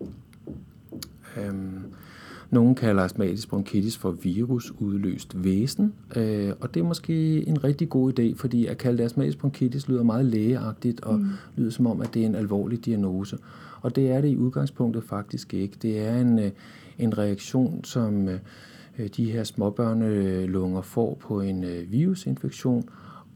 [1.37, 1.83] Øhm,
[2.51, 8.19] nogle kalder astmatisk bronkitis for virusudløst væsen, øh, og det er måske en rigtig god
[8.19, 11.27] idé, fordi at kalde det astmatisk bronkitis lyder meget lægeagtigt og mm.
[11.57, 13.39] lyder som om, at det er en alvorlig diagnose.
[13.81, 15.77] Og det er det i udgangspunktet faktisk ikke.
[15.83, 16.51] Det er en, øh,
[16.99, 18.39] en reaktion, som øh,
[19.17, 22.89] de her småbørnelunger får på en virusinfektion,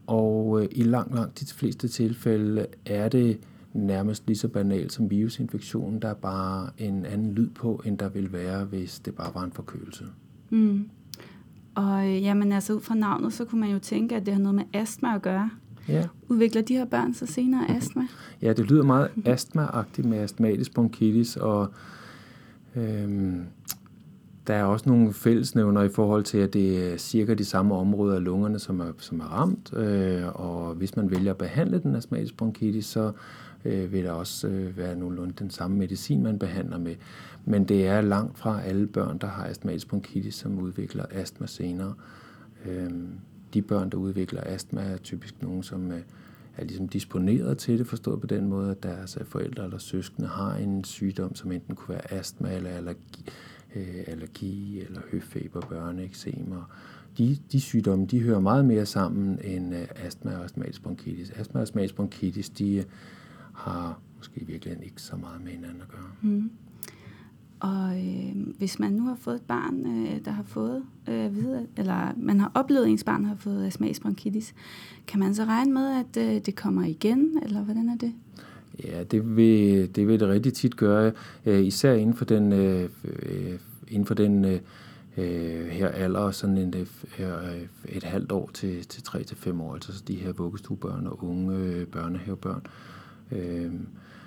[0.07, 3.37] og i langt, langt de fleste tilfælde er det
[3.73, 6.01] nærmest lige så banalt som virusinfektionen.
[6.01, 9.43] Der er bare en anden lyd på, end der vil være, hvis det bare var
[9.43, 10.05] en forkølelse.
[10.49, 10.89] Mm.
[11.75, 14.41] Og øh, jamen, altså ud fra navnet, så kunne man jo tænke, at det har
[14.41, 15.49] noget med astma at gøre.
[15.87, 16.07] Ja.
[16.29, 18.07] Udvikler de her børn så senere astma?
[18.41, 21.73] Ja, det lyder meget astma-agtigt med astmatisk bronkitis, og
[22.75, 23.45] øhm,
[24.47, 28.15] der er også nogle fællesnævner i forhold til, at det er cirka de samme områder
[28.15, 31.95] af lungerne, som er, som er ramt, øh, og hvis man vælger at behandle den
[31.95, 33.11] astmatisk bronkitis, så
[33.65, 36.95] øh, vil der også øh, være nogenlunde den samme medicin, man behandler med.
[37.45, 41.93] Men det er langt fra alle børn, der har astmatisk bronkitis, som udvikler astma senere.
[42.65, 42.91] Øh,
[43.53, 46.01] de børn, der udvikler astma, er typisk nogen, som øh,
[46.57, 50.27] er ligesom disponeret til det, forstået på den måde, at deres øh, forældre eller søskende
[50.27, 53.25] har en sygdom, som enten kunne være astma eller allergi,
[53.75, 56.71] øh, allergi eller høfeber, børneeksemer.
[57.17, 61.31] De, de sygdomme, de hører meget mere sammen end øh, astma og astmatisk bronkitis.
[61.31, 62.83] Astma og astmatisk bronkitis, de øh,
[63.61, 66.11] har måske i virkeligheden ikke så meget med hinanden at gøre.
[66.21, 66.51] Mm.
[67.59, 71.65] Og øh, hvis man nu har fået et barn, øh, der har fået øh, videre,
[71.77, 74.53] eller man har oplevet, at ens barn har fået astmatisk bronkitis,
[75.07, 78.13] kan man så regne med, at øh, det kommer igen, eller hvordan er det?
[78.83, 81.11] Ja, det vil det, vil det rigtig tit gøre,
[81.45, 84.59] øh, især inden for den, øh, øh inden for den øh,
[85.17, 86.73] øh, her alder, sådan en,
[87.19, 91.23] øh, et halvt år til, til 3 til 5 år, altså de her vuggestuebørn og
[91.23, 92.61] unge øh, børnehavebørn.
[92.65, 92.90] Øh,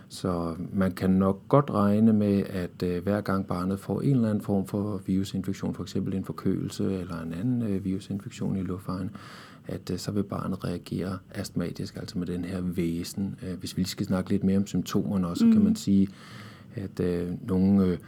[0.09, 4.29] så man kan nok godt regne med, at øh, hver gang barnet får en eller
[4.29, 9.11] anden form for virusinfektion, for eksempel en forkølelse eller en anden øh, virusinfektion i luftvejen,
[9.67, 13.37] at øh, så vil barnet reagere astmatisk, altså med den her væsen.
[13.43, 15.53] Øh, hvis vi lige skal snakke lidt mere om symptomerne også, mm.
[15.53, 16.09] så kan man sige,
[16.75, 17.99] at øh, nogle øh,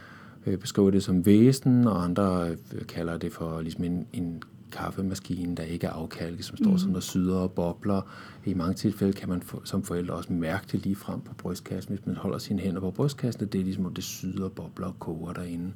[0.46, 5.56] øh, beskriver det som væsen, og andre øh, kalder det for ligesom en, en kaffemaskine,
[5.56, 6.78] der ikke er afkalket, som står mm.
[6.78, 8.00] sådan og syder og bobler.
[8.44, 11.94] I mange tilfælde kan man for, som forældre også mærke det lige frem på brystkassen,
[11.94, 14.98] hvis man holder sine hænder på brystkassen, det er ligesom, at det syder, bobler og
[14.98, 15.72] koger derinde.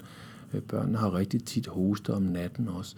[0.54, 2.96] Øh, børnene har rigtig tit hoste om natten også,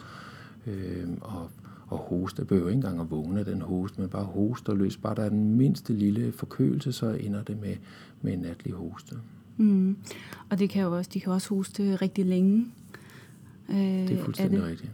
[0.67, 1.51] øh, og,
[1.87, 4.97] og hoste behøver ikke engang at vågne af den hoste, men bare hoster løs.
[4.97, 7.77] Bare der er den mindste lille forkølelse, så ender det med,
[8.23, 9.17] med en natlig hoste.
[9.57, 9.97] Mm.
[10.51, 12.67] Og det kan jo også, de kan også hoste rigtig længe.
[13.69, 14.71] Øh, det er fuldstændig er det.
[14.71, 14.93] rigtigt.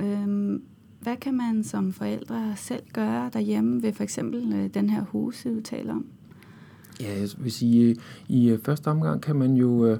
[0.00, 0.62] Øhm,
[1.00, 5.54] hvad kan man som forældre selv gøre derhjemme ved for eksempel øh, den her hose,
[5.54, 6.06] du taler om?
[7.00, 7.96] Ja, jeg vil sige,
[8.28, 9.98] i øh, første omgang kan man jo øh,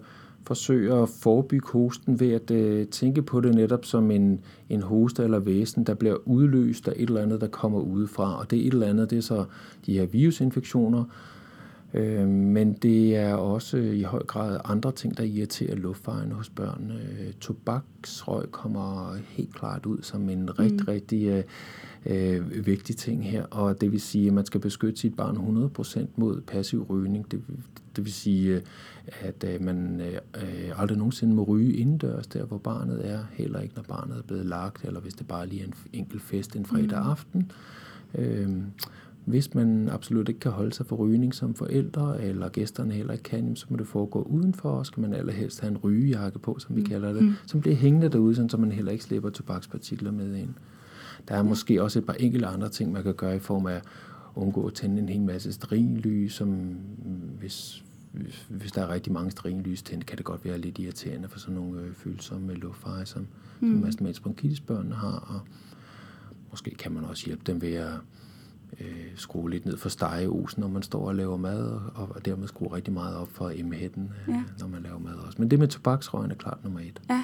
[0.49, 5.23] forsøge at forebygge hosten ved at øh, tænke på det netop som en, en hoste
[5.23, 8.39] eller væsen, der bliver udløst af et eller andet, der kommer udefra.
[8.39, 9.45] Og det et eller andet, det er så
[9.87, 11.05] de her virusinfektioner,
[11.95, 16.93] Øh, men det er også i høj grad andre ting, der irriterer luftvejen hos børn.
[16.93, 20.89] Øh, tobaksrøg kommer helt klart ud som en rigtig, mm.
[20.89, 21.45] rigtig øh,
[22.07, 26.07] øh, vigtig ting her, og det vil sige, at man skal beskytte sit barn 100%
[26.17, 27.31] mod passiv rygning.
[27.31, 27.43] Det,
[27.97, 28.63] det vil sige,
[29.21, 33.75] at øh, man øh, aldrig nogensinde må ryge indendørs, der hvor barnet er, heller ikke
[33.75, 36.67] når barnet er blevet lagt, eller hvis det bare lige er en enkelt fest en
[36.67, 37.11] fredag mm.
[37.11, 37.53] aften.
[38.15, 38.49] Øh,
[39.29, 43.23] hvis man absolut ikke kan holde sig for rygning som forældre, eller gæsterne heller ikke
[43.23, 46.77] kan, så må det foregå udenfor, og skal man allerhelst have en rygejakke på, som
[46.77, 46.87] vi mm.
[46.87, 47.33] kalder det, mm.
[47.47, 50.55] som bliver hængende derude, så man heller ikke slipper tobakspartikler med ind.
[51.29, 53.75] Der er måske også et par enkelte andre ting, man kan gøre i form af
[53.75, 53.83] at
[54.35, 56.77] undgå at tænde en hel masse sterinlys, som
[57.39, 57.85] hvis,
[58.49, 61.55] hvis der er rigtig mange sterinlys tændt, kan det godt være lidt irriterende for sådan
[61.55, 63.27] nogle øh, følsomme luftveje, som,
[63.61, 63.73] mm.
[63.73, 65.41] som astmatisk bronkitisbørnene har, og
[66.51, 67.93] måske kan man også hjælpe dem ved at
[68.81, 72.49] øh, skrue lidt ned for stegeosen, når man står og laver mad, og, og dermed
[72.49, 74.43] skrue rigtig meget op for emhætten, øh, ja.
[74.61, 75.37] når man laver mad også.
[75.39, 77.01] Men det med tobaksrøgen er klart nummer et.
[77.11, 77.23] Ja.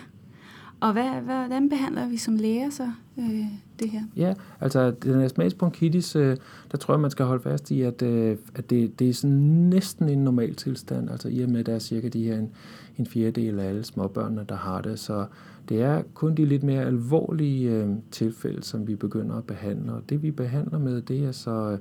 [0.81, 3.45] Og hvad, hvordan behandler vi som læger så øh,
[3.81, 4.03] det her?
[4.17, 6.37] Ja, altså den astmatisk bronkitis, øh,
[6.73, 9.37] der tror jeg, man skal holde fast i, at, øh, at det, det er sådan
[9.71, 12.51] næsten en normal tilstand, altså i og med, at der er cirka de her en,
[12.99, 15.27] en fjerdedel af alle småbørnene, der har det, så
[15.69, 20.03] det er kun de lidt mere alvorlige øh, tilfælde, som vi begynder at behandle, og
[20.09, 21.79] det vi behandler med, det er så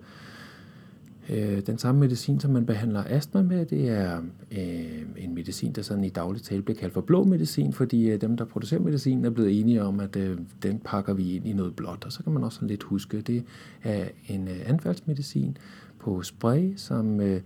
[1.30, 4.21] øh, den samme medicin, som man behandler astma med, det er
[4.52, 8.21] øh, en medicin, der sådan i dagligt tale bliver kaldt for blå medicin, fordi øh,
[8.21, 11.54] dem, der producerer medicinen, er blevet enige om, at øh, den pakker vi ind i
[11.54, 13.43] noget blåt, og så kan man også lidt huske, det
[13.84, 15.58] er en øh, anfaldsmedicin
[15.99, 17.41] på spray, som øh,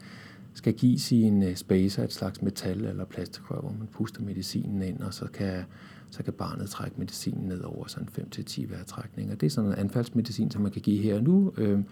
[0.57, 4.99] skal give sin øh, spacer, et slags metal eller plastikrør, hvor man puster medicinen ind,
[4.99, 5.63] og så kan
[6.11, 9.35] så kan barnet trække medicinen ned over sådan 5-10 vejrtrækninger.
[9.35, 11.53] Det er sådan en anfaldsmedicin, som man kan give her og nu.
[11.57, 11.85] Øhm,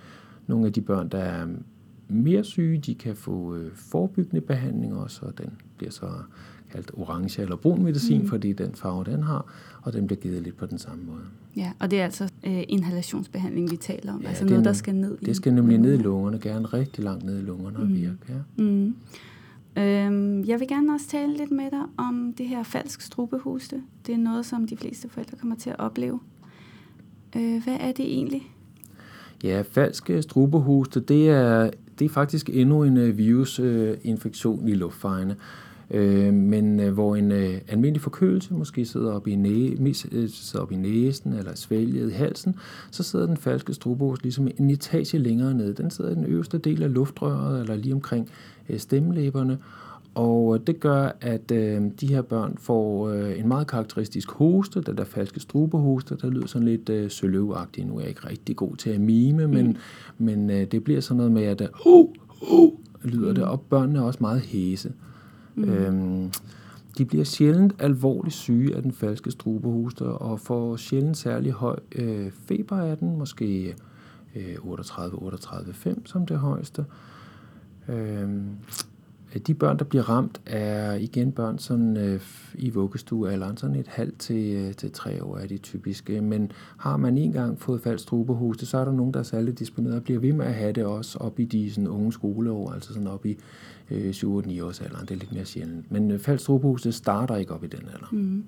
[0.47, 1.47] nogle af de børn, der er
[2.07, 6.09] mere syge, de kan få øh, forebyggende behandling også, og den bliver så
[6.75, 8.27] kaldt orange eller brun medicin, mm.
[8.27, 9.45] fordi den farve, den har,
[9.81, 11.23] og den bliver givet lidt på den samme måde.
[11.55, 14.95] Ja, og det er altså øh, inhalationsbehandling, vi taler om, ja, altså noget, der skal
[14.95, 17.87] ned i Det skal nemlig ned i lungerne, gerne rigtig langt ned i lungerne og
[17.87, 17.95] mm.
[17.95, 18.17] virke.
[18.29, 18.63] Ja.
[18.63, 18.95] Mm.
[19.77, 23.81] Øhm, jeg vil gerne også tale lidt med dig om det her falsk strubehoste.
[24.07, 26.19] Det er noget, som de fleste forældre kommer til at opleve.
[27.35, 28.51] Øh, hvad er det egentlig?
[29.43, 35.35] Ja, falsk strubehoste, det er, det er faktisk endnu en øh, virusinfektion i luftvejene.
[35.91, 39.69] Øh, men øh, hvor en øh, almindelig forkølelse måske sidder op i, næ,
[40.11, 42.55] øh, sidder op i næsen eller svælget i halsen,
[42.91, 45.73] så sidder den falske strubehoste ligesom en etage længere ned.
[45.73, 48.29] Den sidder i den øverste del af luftrøret eller lige omkring
[48.69, 49.57] øh, stemmelæberne,
[50.15, 54.97] og det gør, at øh, de her børn får øh, en meget karakteristisk hoste, den
[54.97, 57.85] der falske strubehoste, der lyder sådan lidt øh, søløvagtig.
[57.85, 59.53] Nu er jeg ikke rigtig god til at mime, mm.
[59.53, 59.77] men,
[60.17, 62.09] men øh, det bliver sådan noget med, at uh,
[62.51, 63.35] uh, lyder mm.
[63.35, 64.89] det, og børnene er også meget hæse.
[64.89, 64.95] Mm.
[65.55, 65.69] Mm.
[65.69, 66.31] Øhm,
[66.97, 72.31] de bliver sjældent alvorligt syge af den falske strubehoster, og får sjældent særlig høj øh,
[72.31, 73.75] feber af den, måske
[74.35, 76.85] øh, 38-38,5 som det højeste.
[77.89, 78.49] Øhm,
[79.39, 82.21] de børn, der bliver ramt, er igen børn sådan, øh,
[82.55, 86.21] i vuggestuealderen, sådan et halvt til, øh, til tre år er de typiske.
[86.21, 89.59] Men har man en gang fået falsk strubehoste, så er der nogen, der er særligt
[89.59, 92.71] disponeret og bliver ved med at have det også op i de sådan, unge skoleår,
[92.71, 93.37] altså sådan op i
[93.91, 94.25] øh, 7-9
[94.63, 95.05] års alderen.
[95.07, 95.91] Det er lidt mere sjældent.
[95.91, 98.07] Men øh, falsk strubehoste starter ikke op i den alder.
[98.11, 98.43] Mm.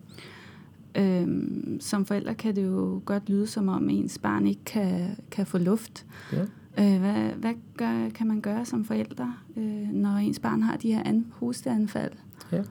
[0.95, 5.45] Øhm, som forældre kan det jo godt lyde, som om ens barn ikke kan, kan
[5.45, 6.05] få luft.
[6.33, 6.45] Ja.
[6.79, 10.93] Øh, hvad hvad gør, kan man gøre som forældre, øh, når ens barn har de
[10.93, 12.11] her an, hosteanfald?
[12.51, 12.63] Ja,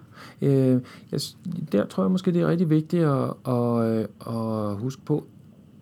[0.43, 0.81] øh,
[1.13, 1.21] jeg,
[1.73, 5.27] der tror jeg måske, det er rigtig vigtigt at, at, at huske på,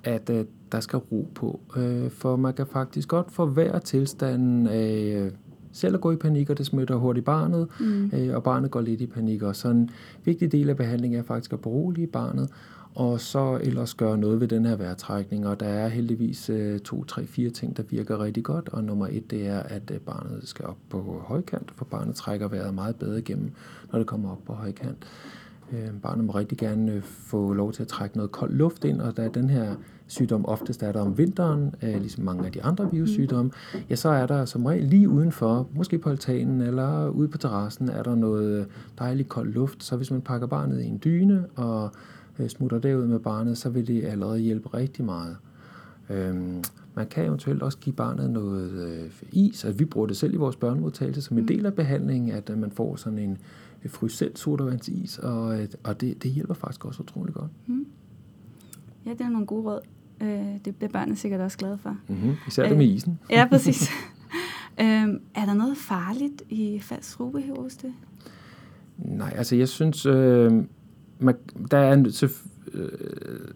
[0.04, 1.60] at, at der skal ro på.
[1.76, 5.30] Øh, for man kan faktisk godt forværre tilstanden af
[5.74, 8.10] selv at gå i panik, og det smitter hurtigt barnet, mm.
[8.14, 9.42] øh, og barnet går lidt i panik.
[9.42, 9.90] Og så en
[10.24, 12.50] vigtig del af behandlingen er faktisk at berolige barnet,
[12.94, 15.46] og så ellers gøre noget ved den her vejrtrækning.
[15.46, 18.68] Og der er heldigvis øh, to, tre, fire ting, der virker rigtig godt.
[18.68, 22.48] Og nummer et, det er, at øh, barnet skal op på højkant, for barnet trækker
[22.48, 23.50] vejret meget bedre igennem,
[23.92, 25.06] når det kommer op på højkant.
[25.72, 29.00] Øh, barnet må rigtig gerne øh, få lov til at trække noget kold luft ind,
[29.00, 29.74] og da den her
[30.06, 33.50] sygdom oftest er der om vinteren, ligesom mange af de andre virussygdomme,
[33.90, 37.88] ja, så er der som regel lige udenfor, måske på altanen eller ude på terrassen,
[37.88, 38.66] er der noget
[38.98, 39.84] dejligt kold luft.
[39.84, 41.90] Så hvis man pakker barnet i en dyne og
[42.48, 45.36] smutter derud med barnet, så vil det allerede hjælpe rigtig meget.
[46.10, 46.62] Øhm,
[46.94, 49.64] man kan eventuelt også give barnet noget øh, is.
[49.64, 51.48] Altså, vi bruger det selv i vores børnemodtagelse som en mm.
[51.48, 53.38] del af behandlingen, at øh, man får sådan en
[53.88, 57.50] fryselt sodavandsis, og, øh, og det, det hjælper faktisk også utrolig godt.
[57.66, 57.86] Mm.
[59.06, 59.80] Ja, det er nogle gode råd.
[60.20, 61.96] Øh, det bliver børnene sikkert også glade for.
[62.08, 62.34] Mm-hmm.
[62.48, 63.18] Især det med øh, isen.
[63.30, 63.90] ja, præcis.
[64.80, 67.92] øhm, er der noget farligt i falsk rubehoste?
[68.98, 70.52] Nej, altså jeg synes, øh,
[71.18, 71.34] man,
[71.70, 72.28] der er så,
[72.72, 72.88] øh,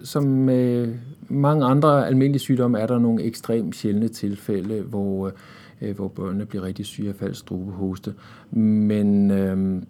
[0.04, 0.94] som med
[1.28, 5.32] mange andre almindelige sygdomme, er der nogle ekstremt sjældne tilfælde, hvor,
[5.80, 8.14] øh, hvor børnene bliver rigtig syge af falsk strubehoste.
[8.50, 9.82] Men øh,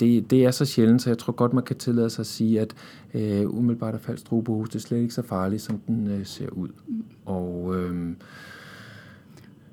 [0.00, 2.60] det, det er så sjældent, så jeg tror godt, man kan tillade sig at sige,
[2.60, 2.74] at
[3.14, 6.68] øh, umiddelbart er falsk strubehoste slet ikke så farligt, som den øh, ser ud.
[6.88, 7.04] Mm.
[7.24, 8.12] Og, øh,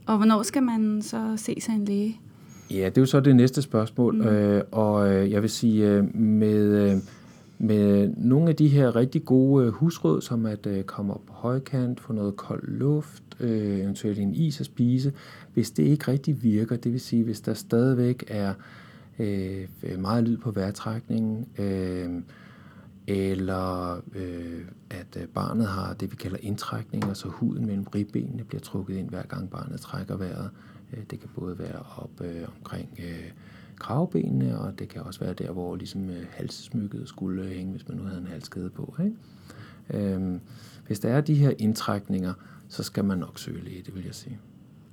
[0.06, 2.20] og hvornår skal man så se sig en læge?
[2.74, 4.16] Ja, det er jo så det næste spørgsmål.
[4.16, 4.28] Mm.
[4.28, 6.98] Øh, og øh, jeg vil sige, øh, med, øh,
[7.60, 12.00] med nogle af de her rigtig gode husråd, som at øh, komme op på højkant,
[12.00, 15.14] få noget kold luft, øh, eventuelt en is at spise,
[15.54, 18.54] hvis det ikke rigtig virker, det vil sige, hvis der stadigvæk er
[19.20, 19.68] øh,
[20.00, 22.10] meget lyd på vejrtrækningen, øh,
[23.08, 28.96] eller øh, at barnet har det, vi kalder indtrækning, altså huden mellem ribbenene bliver trukket
[28.96, 30.50] ind, hver gang barnet trækker vejret.
[30.54, 30.71] Øh,
[31.10, 33.32] det kan både være op øh, omkring øh,
[33.80, 37.98] kravbenene, og det kan også være der, hvor ligesom øh, halssmykket skulle hænge, hvis man
[37.98, 38.96] nu havde en halskæde på.
[39.04, 40.14] Ikke?
[40.14, 40.40] Øh,
[40.88, 42.34] hvis der er de her indtrækninger,
[42.70, 44.40] så skal man nok søge læge, det vil jeg sige.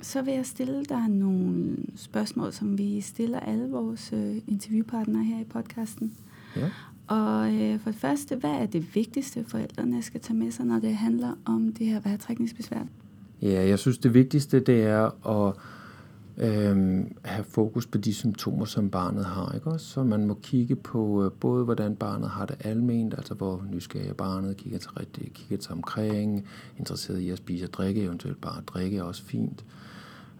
[0.00, 5.40] Så vil jeg stille dig nogle spørgsmål, som vi stiller alle vores øh, interviewpartnere her
[5.40, 6.14] i podcasten.
[6.56, 6.70] Ja.
[7.06, 10.78] Og øh, for det første, hvad er det vigtigste, forældrene skal tage med sig, når
[10.78, 12.86] det handler om det her vejrtrækningsbesvær?
[13.42, 15.54] Ja, jeg synes, det vigtigste det er at
[16.38, 19.52] øh, have fokus på de symptomer, som barnet har.
[19.54, 19.86] Ikke også?
[19.86, 24.16] Så man må kigge på øh, både, hvordan barnet har det alment, altså hvor nysgerrig
[24.16, 26.46] barnet, kigger til, rigtig, kigger til omkring,
[26.78, 29.64] interesseret i at spise og drikke, eventuelt bare drikke er også fint.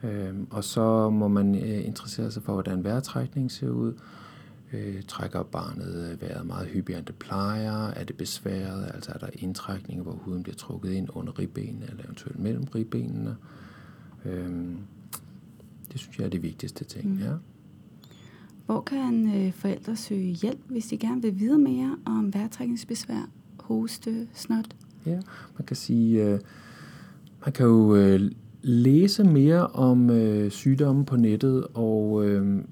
[0.02, 3.92] Øh, og så må man øh, interessere sig for, hvordan vejrtrækningen ser ud.
[4.72, 7.86] Øh, trækker barnet øh, vejret meget hyppigere, end det plejer?
[7.86, 8.90] Er det besværet?
[8.94, 13.36] Altså er der indtrækninger, hvor huden bliver trukket ind under ribbenene, eller eventuelt mellem ribbenene?
[14.24, 14.74] Øh,
[15.92, 17.18] det synes jeg er det vigtigste ting, mm.
[17.18, 17.32] ja.
[18.66, 24.28] Hvor kan øh, forældre søge hjælp, hvis de gerne vil vide mere om vejrtrækningsbesvær, hoste,
[24.32, 24.76] snot?
[25.06, 25.20] Ja,
[25.58, 26.40] man kan sige, øh,
[27.44, 28.30] man kan jo øh,
[28.62, 32.64] læse mere om øh, sygdomme på nettet, og øh,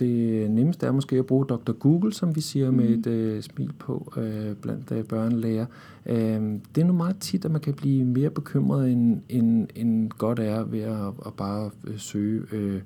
[0.00, 1.72] det nemmeste er måske at bruge Dr.
[1.72, 2.76] Google, som vi siger mm.
[2.76, 5.66] med et øh, smil på øh, blandt øh, børnelæger.
[6.06, 6.42] Øh,
[6.74, 10.38] det er nu meget tit, at man kan blive mere bekymret, end, end, end godt
[10.38, 12.80] er ved at, at bare øh, søge øh,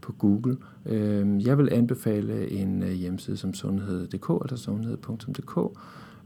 [0.00, 0.56] på Google.
[0.86, 5.78] Øh, jeg vil anbefale en øh, hjemmeside som sundhed.dk, altså sundhed.dk,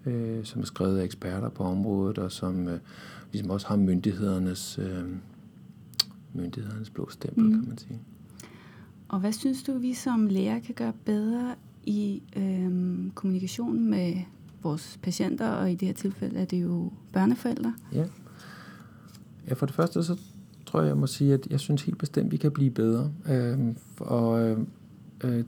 [0.07, 2.79] øh, som er skrevet af eksperter på området, og som øh,
[3.33, 4.79] ligesom også har myndighedernes...
[4.79, 5.05] Øh,
[6.35, 7.51] myndighedernes blå stempel, mm.
[7.51, 8.01] kan man sige.
[9.13, 14.15] Og hvad synes du, vi som læger kan gøre bedre i øhm, kommunikation med
[14.63, 17.75] vores patienter, og i det her tilfælde er det jo børneforældre?
[17.93, 18.05] Ja.
[19.49, 20.21] ja, for det første så
[20.67, 23.13] tror jeg, jeg må sige, at jeg synes helt bestemt, at vi kan blive bedre.
[23.29, 24.57] Øhm, og
[25.25, 25.45] øh,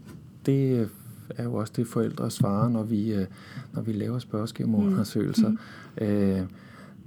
[0.46, 0.88] det
[1.30, 3.26] er jo også det, forældre svarer, når vi, øh,
[3.72, 5.48] når vi laver spørgeskemaundersøgelser.
[5.48, 5.58] Mm.
[6.00, 6.06] Mm.
[6.06, 6.42] Øh,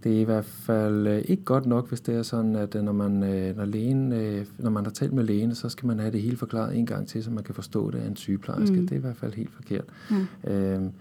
[0.07, 2.83] det er i hvert fald øh, ikke godt nok, hvis det er sådan, at øh,
[2.83, 4.09] når man, øh, når, lægen,
[4.57, 7.07] når man har talt med lægen, så skal man have det hele forklaret en gang
[7.07, 8.75] til, så man kan forstå det af en sygeplejerske.
[8.75, 8.81] Mm.
[8.87, 9.85] Det er i hvert fald helt forkert.
[10.09, 10.51] Mm.
[10.51, 10.91] Øhm,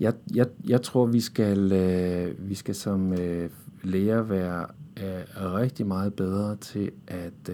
[0.00, 1.70] jeg, jeg, jeg tror, vi skal,
[2.38, 3.14] vi skal som
[3.82, 4.66] læger være
[5.36, 7.50] rigtig meget bedre til at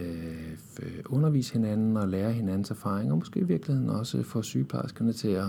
[1.07, 5.45] undervise hinanden og lære hinandens erfaringer, og måske i virkeligheden også få sygeplejerskerne til at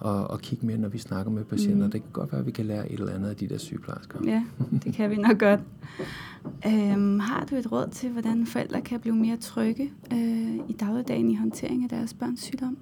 [0.00, 1.86] og, og kigge med, når vi snakker med patienter.
[1.86, 1.92] Mm.
[1.92, 4.18] Det kan godt være, at vi kan lære et eller andet af de der sygeplejersker.
[4.24, 4.44] Ja,
[4.84, 5.60] det kan vi nok godt.
[6.66, 11.30] Øhm, har du et råd til, hvordan forældre kan blive mere trygge øh, i dagligdagen
[11.30, 12.76] i håndtering af deres børns sygdom?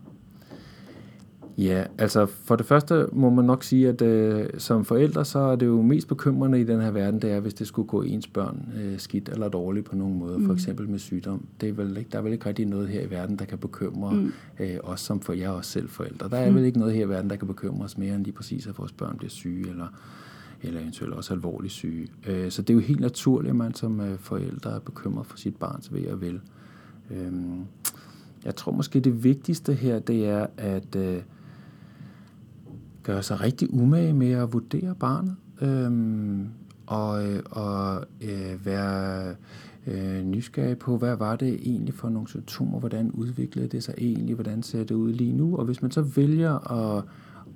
[1.59, 5.57] Ja, altså for det første må man nok sige, at øh, som forældre, så er
[5.57, 8.27] det jo mest bekymrende i den her verden, det er, hvis det skulle gå ens
[8.27, 10.47] børn øh, skidt eller dårligt på nogen måde, mm.
[10.47, 11.47] for eksempel med sygdom.
[11.61, 13.59] Det er vel ikke, der er vel ikke rigtig noget her i verden, der kan
[13.59, 14.33] bekymre mm.
[14.61, 16.29] øh, os som for jer også selv forældre.
[16.29, 16.57] Der er mm.
[16.57, 18.79] vel ikke noget her i verden, der kan bekymre os mere end lige præcis, at
[18.79, 19.87] vores børn bliver syge eller,
[20.63, 22.09] eller eventuelt også alvorligt syge.
[22.27, 25.37] Øh, så det er jo helt naturligt, at man som øh, forældre er bekymret for
[25.37, 26.41] sit barns ved og vel.
[27.11, 27.33] Øh,
[28.45, 31.23] jeg tror måske det vigtigste her, det er, at øh,
[33.09, 35.91] gøre sig rigtig umage med at vurdere barnet, øh,
[36.87, 39.35] og, og øh, være
[39.87, 44.35] øh, nysgerrig på, hvad var det egentlig for nogle symptomer, hvordan udviklede det sig egentlig,
[44.35, 47.05] hvordan ser det ud lige nu, og hvis man så vælger at,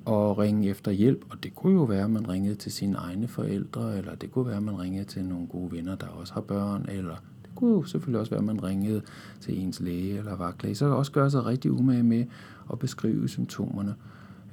[0.07, 3.29] at ringe efter hjælp, og det kunne jo være, at man ringede til sine egne
[3.29, 6.41] forældre, eller det kunne være, at man ringede til nogle gode venner, der også har
[6.41, 9.03] børn, eller det kunne jo selvfølgelig også være, at man ringede
[9.41, 12.25] til ens læge eller vagtlæge, så også gøre sig rigtig umage med
[12.73, 13.95] at beskrive symptomerne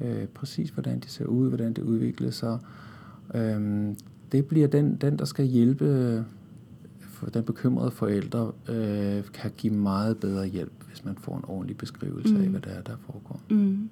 [0.02, 2.60] øh, præcis hvordan det ser ud, hvordan det udvikler sig.
[3.36, 3.96] Øhm,
[4.32, 6.26] det bliver den, den, der skal hjælpe
[7.00, 11.78] for den bekymrede forældre, øh, kan give meget bedre hjælp, hvis man får en ordentlig
[11.78, 12.42] beskrivelse mm.
[12.42, 13.42] af, hvad der er, der foregår.
[13.50, 13.90] Mm.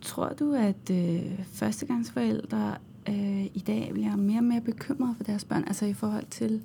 [0.00, 2.74] Tror du, at øh, førstegangsforældre
[3.08, 6.62] øh, i dag bliver mere og mere bekymrede for deres børn, altså i forhold til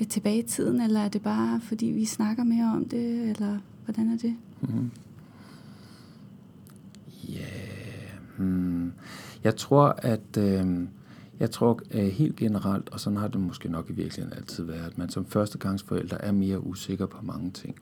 [0.00, 3.58] øh, tilbage i tiden, eller er det bare, fordi vi snakker mere om det, eller
[3.84, 4.36] hvordan er det?
[4.60, 4.90] Mm-hmm.
[8.36, 8.92] Hmm.
[9.44, 10.86] Jeg tror, at øh,
[11.40, 14.86] jeg tror at helt generelt, og sådan har det måske nok i virkeligheden altid været,
[14.86, 17.76] at man som førstegangsforælder er mere usikker på mange ting.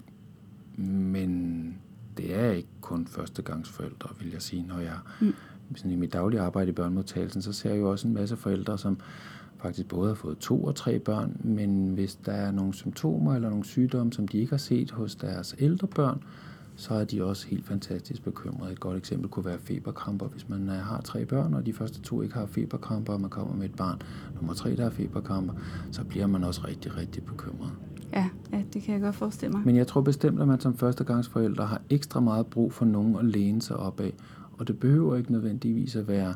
[0.76, 1.74] Men
[2.16, 5.34] det er ikke kun førstegangsforældre, vil jeg sige, når jeg mm.
[5.74, 8.78] sådan i mit daglige arbejde i børnemodtagelsen, så ser jeg jo også en masse forældre,
[8.78, 8.98] som
[9.58, 13.48] faktisk både har fået to og tre børn, men hvis der er nogle symptomer eller
[13.50, 16.22] nogle sygdomme, som de ikke har set hos deres ældre børn,
[16.76, 18.72] så er de også helt fantastisk bekymrede.
[18.72, 20.26] Et godt eksempel kunne være feberkramper.
[20.26, 23.30] Hvis man øh, har tre børn, og de første to ikke har feberkramper, og man
[23.30, 24.02] kommer med et barn,
[24.34, 25.54] nummer tre, der har feberkramper,
[25.90, 27.72] så bliver man også rigtig, rigtig bekymret.
[28.12, 29.62] Ja, ja, det kan jeg godt forestille mig.
[29.64, 33.24] Men jeg tror bestemt, at man som førstegangsforældre har ekstra meget brug for nogen at
[33.24, 34.12] læne sig op af.
[34.58, 36.34] Og det behøver ikke nødvendigvis at være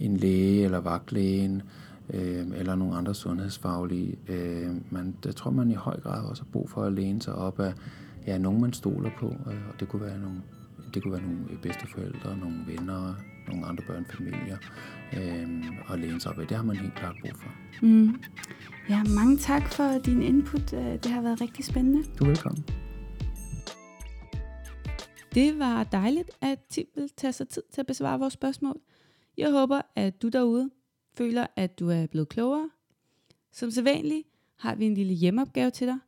[0.00, 1.62] en læge eller vagtlægen,
[2.14, 4.16] øh, eller nogle andre sundhedsfaglige.
[4.28, 7.34] Øh, men jeg tror, man i høj grad også har brug for at læne sig
[7.34, 7.72] op af
[8.26, 10.42] ja, nogen man stoler på, øh, og det kunne være nogle,
[10.94, 13.14] det kunne være nogle bedsteforældre, nogle venner,
[13.48, 14.58] nogle andre børnefamilier,
[15.16, 16.46] øh, og læne sig op af.
[16.46, 17.50] Det har man helt klart brug for.
[17.82, 18.20] Mm.
[18.88, 20.72] Ja, mange tak for din input.
[20.72, 22.02] Øh, det har været rigtig spændende.
[22.18, 22.64] Du er velkommen.
[25.34, 28.80] Det var dejligt, at Tim vil tage sig tid til at besvare vores spørgsmål.
[29.36, 30.70] Jeg håber, at du derude
[31.18, 32.70] føler, at du er blevet klogere.
[33.52, 35.98] Som sædvanligt har vi en lille hjemmeopgave til dig.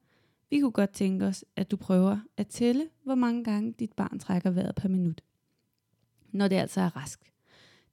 [0.50, 4.18] Vi kunne godt tænke os, at du prøver at tælle, hvor mange gange dit barn
[4.18, 5.20] trækker vejret per minut,
[6.32, 7.32] når det altså er rask.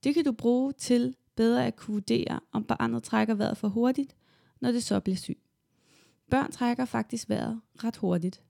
[0.04, 4.16] Det kan du bruge til bedre at kunne vurdere, om barnet trækker vejret for hurtigt,
[4.60, 5.38] når det så bliver syg.
[6.30, 8.44] Børn trækker faktisk vejret ret hurtigt.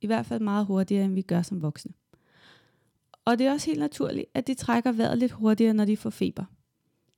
[0.00, 1.92] I hvert fald meget hurtigere, end vi gør som voksne.
[3.24, 6.10] Og det er også helt naturligt, at de trækker vejret lidt hurtigere, når de får
[6.10, 6.44] feber.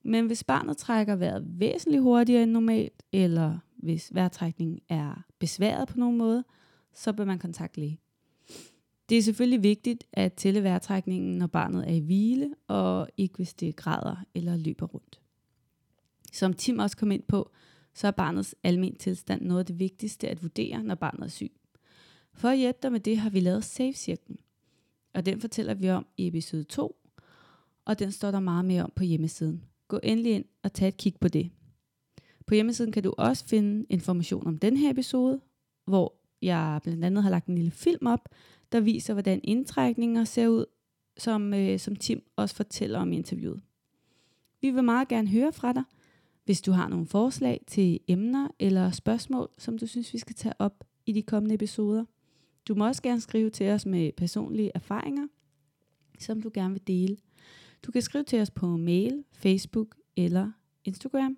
[0.03, 5.99] Men hvis barnet trækker vejret væsentligt hurtigere end normalt, eller hvis vejrtrækningen er besværet på
[5.99, 6.45] nogen måde,
[6.93, 8.01] så bør man kontakte læge.
[9.09, 13.55] Det er selvfølgelig vigtigt at tælle vejrtrækningen, når barnet er i hvile, og ikke hvis
[13.55, 15.21] det græder eller løber rundt.
[16.33, 17.51] Som Tim også kom ind på,
[17.95, 21.53] så er barnets almen tilstand noget af det vigtigste at vurdere, når barnet er syg.
[22.33, 24.39] For at hjælpe dig med det, har vi lavet Safe-cirklen.
[25.15, 26.97] Og den fortæller vi om i episode 2,
[27.85, 29.65] og den står der meget mere om på hjemmesiden.
[29.89, 31.51] Gå endelig ind og tag et kig på det.
[32.47, 35.41] På hjemmesiden kan du også finde information om den her episode,
[35.85, 38.29] hvor jeg blandt andet har lagt en lille film op,
[38.73, 40.65] der viser, hvordan indtrækninger ser ud,
[41.17, 43.61] som, øh, som Tim også fortæller om i interviewet.
[44.61, 45.83] Vi vil meget gerne høre fra dig,
[46.45, 50.55] hvis du har nogle forslag til emner eller spørgsmål, som du synes, vi skal tage
[50.59, 52.05] op i de kommende episoder.
[52.69, 55.27] Du må også gerne skrive til os med personlige erfaringer,
[56.19, 57.17] som du gerne vil dele.
[57.87, 60.53] Du kan skrive til os på mail, Facebook eller
[60.85, 61.37] Instagram.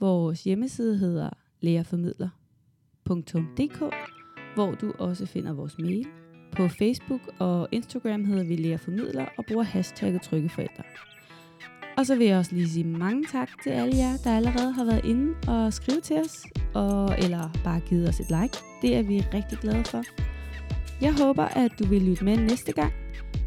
[0.00, 1.30] Vores hjemmeside hedder
[1.60, 3.78] lærerformidler.dk,
[4.54, 6.06] hvor du også finder vores mail.
[6.56, 10.82] På Facebook og Instagram hedder vi Lærerformidler og bruger hashtagget tryggeforældre.
[11.98, 14.84] Og så vil jeg også lige sige mange tak til alle jer, der allerede har
[14.84, 16.44] været inde og skrive til os,
[16.74, 18.58] og, eller bare givet os et like.
[18.82, 20.02] Det er vi rigtig glade for.
[21.00, 22.92] Jeg håber, at du vil lytte med næste gang.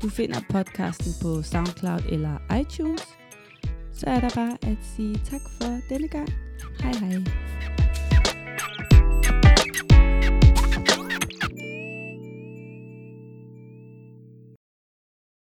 [0.01, 3.01] du finder podcasten på SoundCloud eller iTunes,
[3.93, 6.29] så er der bare at sige tak for denne gang.
[6.81, 7.72] Hej hej.